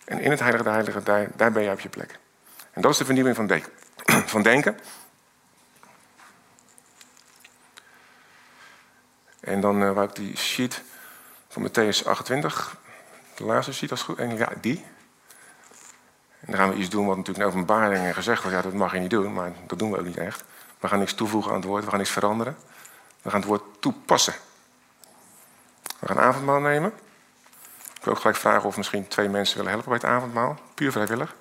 En 0.04 0.20
in 0.20 0.30
het 0.30 0.40
heilige 0.40 0.64
de 0.64 0.70
heilige, 0.70 1.02
daar, 1.02 1.28
daar 1.36 1.52
ben 1.52 1.62
je 1.62 1.70
op 1.70 1.80
je 1.80 1.88
plek. 1.88 2.18
En 2.70 2.82
dat 2.82 2.90
is 2.90 2.98
de 2.98 3.04
vernieuwing 3.04 3.36
van, 3.36 3.50
van 4.34 4.42
denken. 4.42 4.78
En 9.42 9.60
dan 9.60 9.82
uh, 9.82 9.92
wou 9.92 10.08
ik 10.08 10.14
die 10.14 10.36
sheet 10.36 10.82
van 11.48 11.68
Matthäus 11.68 12.06
28, 12.06 12.76
de 13.34 13.44
laatste 13.44 13.72
sheet 13.72 13.90
als 13.90 14.02
goed, 14.02 14.18
en 14.18 14.36
ja, 14.36 14.48
die. 14.60 14.84
En 16.40 16.46
dan 16.46 16.56
gaan 16.56 16.70
we 16.70 16.76
iets 16.76 16.88
doen 16.88 17.06
wat 17.06 17.16
natuurlijk 17.16 17.46
in 17.46 17.52
openbaring 17.52 18.14
gezegd 18.14 18.42
wordt, 18.42 18.56
ja, 18.56 18.62
dat 18.62 18.72
mag 18.72 18.92
je 18.92 18.98
niet 18.98 19.10
doen, 19.10 19.32
maar 19.32 19.52
dat 19.66 19.78
doen 19.78 19.90
we 19.90 19.98
ook 19.98 20.04
niet 20.04 20.16
echt. 20.16 20.44
We 20.78 20.88
gaan 20.88 20.98
niks 20.98 21.14
toevoegen 21.14 21.50
aan 21.50 21.56
het 21.56 21.66
woord, 21.66 21.84
we 21.84 21.90
gaan 21.90 21.98
niks 21.98 22.10
veranderen. 22.10 22.56
We 23.22 23.30
gaan 23.30 23.40
het 23.40 23.48
woord 23.48 23.62
toepassen. 23.80 24.34
We 25.98 26.06
gaan 26.06 26.18
avondmaal 26.18 26.60
nemen. 26.60 26.92
Ik 27.94 28.04
wil 28.04 28.12
ook 28.12 28.20
gelijk 28.20 28.38
vragen 28.38 28.68
of 28.68 28.76
misschien 28.76 29.08
twee 29.08 29.28
mensen 29.28 29.56
willen 29.56 29.72
helpen 29.72 29.88
bij 29.88 29.98
het 29.98 30.10
avondmaal. 30.10 30.58
Puur 30.74 30.92
vrijwillig. 30.92 31.34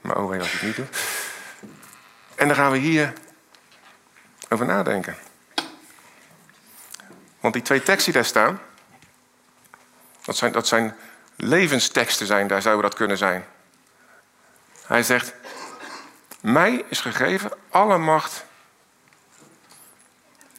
Maar 0.00 0.16
oh, 0.16 0.38
als 0.38 0.46
ik 0.46 0.52
het 0.52 0.62
niet 0.62 0.76
doe. 0.76 0.86
En 2.34 2.46
dan 2.46 2.56
gaan 2.56 2.70
we 2.70 2.78
hier 2.78 3.12
over 4.48 4.66
nadenken. 4.66 5.16
Want 7.44 7.56
die 7.56 7.64
twee 7.64 7.82
teksten 7.82 8.12
die 8.12 8.22
daar 8.22 8.30
staan, 8.30 8.60
dat 10.24 10.36
zijn, 10.36 10.52
dat 10.52 10.66
zijn 10.66 10.96
levensteksten 11.36 12.26
zijn, 12.26 12.46
daar 12.46 12.62
zouden 12.62 12.82
dat 12.84 12.94
kunnen 12.94 13.18
zijn. 13.18 13.44
Hij 14.86 15.02
zegt, 15.02 15.34
mij 16.40 16.84
is 16.88 17.00
gegeven 17.00 17.50
alle 17.68 17.98
macht 17.98 18.44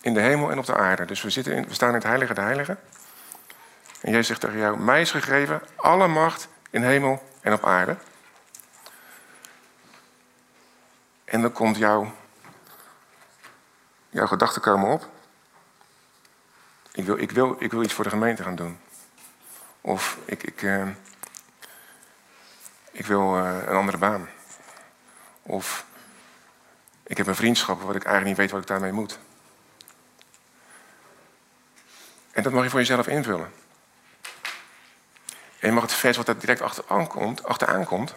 in 0.01 0.13
de 0.13 0.19
hemel 0.19 0.51
en 0.51 0.57
op 0.57 0.65
de 0.65 0.75
aarde. 0.75 1.05
Dus 1.05 1.21
we, 1.21 1.29
zitten 1.29 1.53
in, 1.53 1.67
we 1.67 1.73
staan 1.73 1.89
in 1.89 1.95
het 1.95 2.03
heilige 2.03 2.33
de 2.33 2.41
heilige. 2.41 2.77
En 4.01 4.11
jij 4.11 4.23
zegt 4.23 4.39
tegen 4.39 4.57
jou, 4.57 4.79
mij 4.79 5.01
is 5.01 5.11
gegeven 5.11 5.61
alle 5.75 6.07
macht 6.07 6.47
in 6.69 6.83
hemel 6.83 7.23
en 7.41 7.53
op 7.53 7.65
aarde. 7.65 7.95
En 11.23 11.41
dan 11.41 11.51
komt 11.51 11.77
jouw, 11.77 12.13
jouw 14.09 14.27
gedachten 14.27 14.61
komen 14.61 14.89
op. 14.89 15.13
Ik 16.95 17.05
wil, 17.05 17.17
ik, 17.17 17.31
wil, 17.31 17.55
ik 17.59 17.71
wil 17.71 17.83
iets 17.83 17.93
voor 17.93 18.03
de 18.03 18.09
gemeente 18.09 18.43
gaan 18.43 18.55
doen. 18.55 18.79
Of 19.81 20.17
ik, 20.25 20.43
ik, 20.43 20.61
uh, 20.61 20.87
ik 22.91 23.05
wil 23.05 23.37
uh, 23.37 23.57
een 23.65 23.75
andere 23.75 23.97
baan. 23.97 24.29
Of 25.41 25.85
ik 27.03 27.17
heb 27.17 27.27
een 27.27 27.35
vriendschap 27.35 27.81
wat 27.81 27.95
ik 27.95 28.03
eigenlijk 28.03 28.25
niet 28.25 28.37
weet 28.37 28.51
wat 28.51 28.61
ik 28.61 28.67
daarmee 28.67 28.91
moet. 28.91 29.19
En 32.31 32.43
dat 32.43 32.53
mag 32.53 32.63
je 32.63 32.69
voor 32.69 32.79
jezelf 32.79 33.07
invullen. 33.07 33.51
En 35.59 35.67
je 35.67 35.71
mag 35.71 35.83
het 35.83 35.93
vers 35.93 36.17
wat 36.17 36.25
daar 36.25 36.37
direct 36.37 36.61
achteraan 36.61 37.07
komt, 37.07 37.43
achteraan 37.43 37.85
komt 37.85 38.15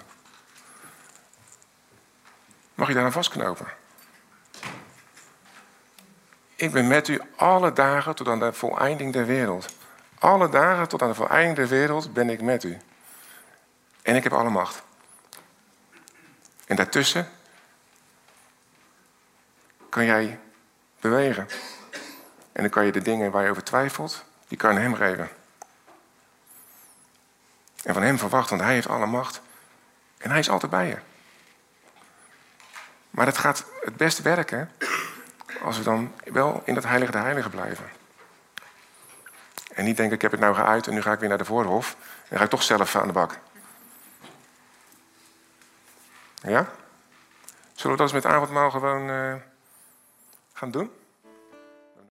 mag 2.79 2.89
je 2.89 2.95
daar 2.95 3.05
aan 3.05 3.13
vastknopen. 3.13 3.67
Ik 6.59 6.73
ben 6.73 6.87
met 6.87 7.09
u 7.09 7.21
alle 7.37 7.73
dagen 7.73 8.15
tot 8.15 8.29
aan 8.29 8.39
de 8.39 8.53
voleinding 8.53 9.13
der 9.13 9.27
wereld. 9.27 9.75
Alle 10.19 10.49
dagen 10.49 10.89
tot 10.89 11.03
aan 11.03 11.09
de 11.09 11.15
voleinding 11.15 11.57
der 11.57 11.69
wereld 11.69 12.13
ben 12.13 12.31
ik 12.31 12.41
met 12.41 12.65
u. 12.65 12.79
En 14.03 14.17
ik 14.17 14.23
heb 14.23 14.33
alle 14.33 14.51
macht. 14.51 14.83
En 16.67 16.77
daartussen 16.77 17.31
kan 19.89 20.05
jij 20.05 20.39
bewegen. 21.01 21.49
En 22.53 22.63
dan 22.63 22.71
kan 22.71 22.87
je 22.87 22.93
de 22.93 23.03
dingen 23.03 23.31
waar 23.31 23.45
je 23.45 23.51
over 23.51 23.65
twijfelt, 23.65 24.25
die 24.49 24.59
kan 24.59 24.77
hem 24.77 24.95
geven. 24.95 25.29
En 27.83 27.95
van 27.95 28.03
hem 28.03 28.19
verwacht, 28.19 28.51
want 28.51 28.63
hij 28.63 28.73
heeft 28.73 28.89
alle 28.89 29.07
macht. 29.07 29.41
En 30.17 30.31
hij 30.31 30.39
is 30.39 30.51
altijd 30.51 30.71
bij 30.71 30.87
je. 30.87 30.99
Maar 33.11 33.27
het 33.27 33.39
gaat 33.39 33.65
het 33.81 33.97
best 33.97 34.23
werken 34.23 34.71
als 35.63 35.79
we 35.79 35.85
dan 35.85 36.13
wel 36.25 36.63
in 36.65 36.75
dat 36.75 36.85
heilige 36.85 37.13
de 37.13 37.19
heilige 37.19 37.51
blijven. 37.51 37.91
En 39.75 39.85
niet 39.85 39.97
denken, 39.97 40.15
ik 40.15 40.23
heb 40.23 40.31
het 40.31 40.41
nou 40.41 40.55
geuit 40.55 40.87
en 40.87 40.95
nu 40.95 41.03
ga 41.03 41.13
ik 41.13 41.19
weer 41.19 41.29
naar 41.29 41.39
de 41.39 41.45
voorhof. 41.45 41.97
En 42.29 42.39
ga 42.39 42.45
ik 42.45 42.51
toch 42.51 42.63
zelf 42.63 42.97
aan 42.97 43.07
de 43.07 43.13
bak. 43.13 43.39
Ja? 46.35 46.67
Zullen 47.75 47.97
we 47.97 48.03
dat 48.03 48.13
eens 48.13 48.25
met 48.25 48.27
avondmaal 48.27 48.71
gewoon 48.71 49.11
uh, 49.11 49.35
gaan 50.53 50.71
doen? 50.71 50.91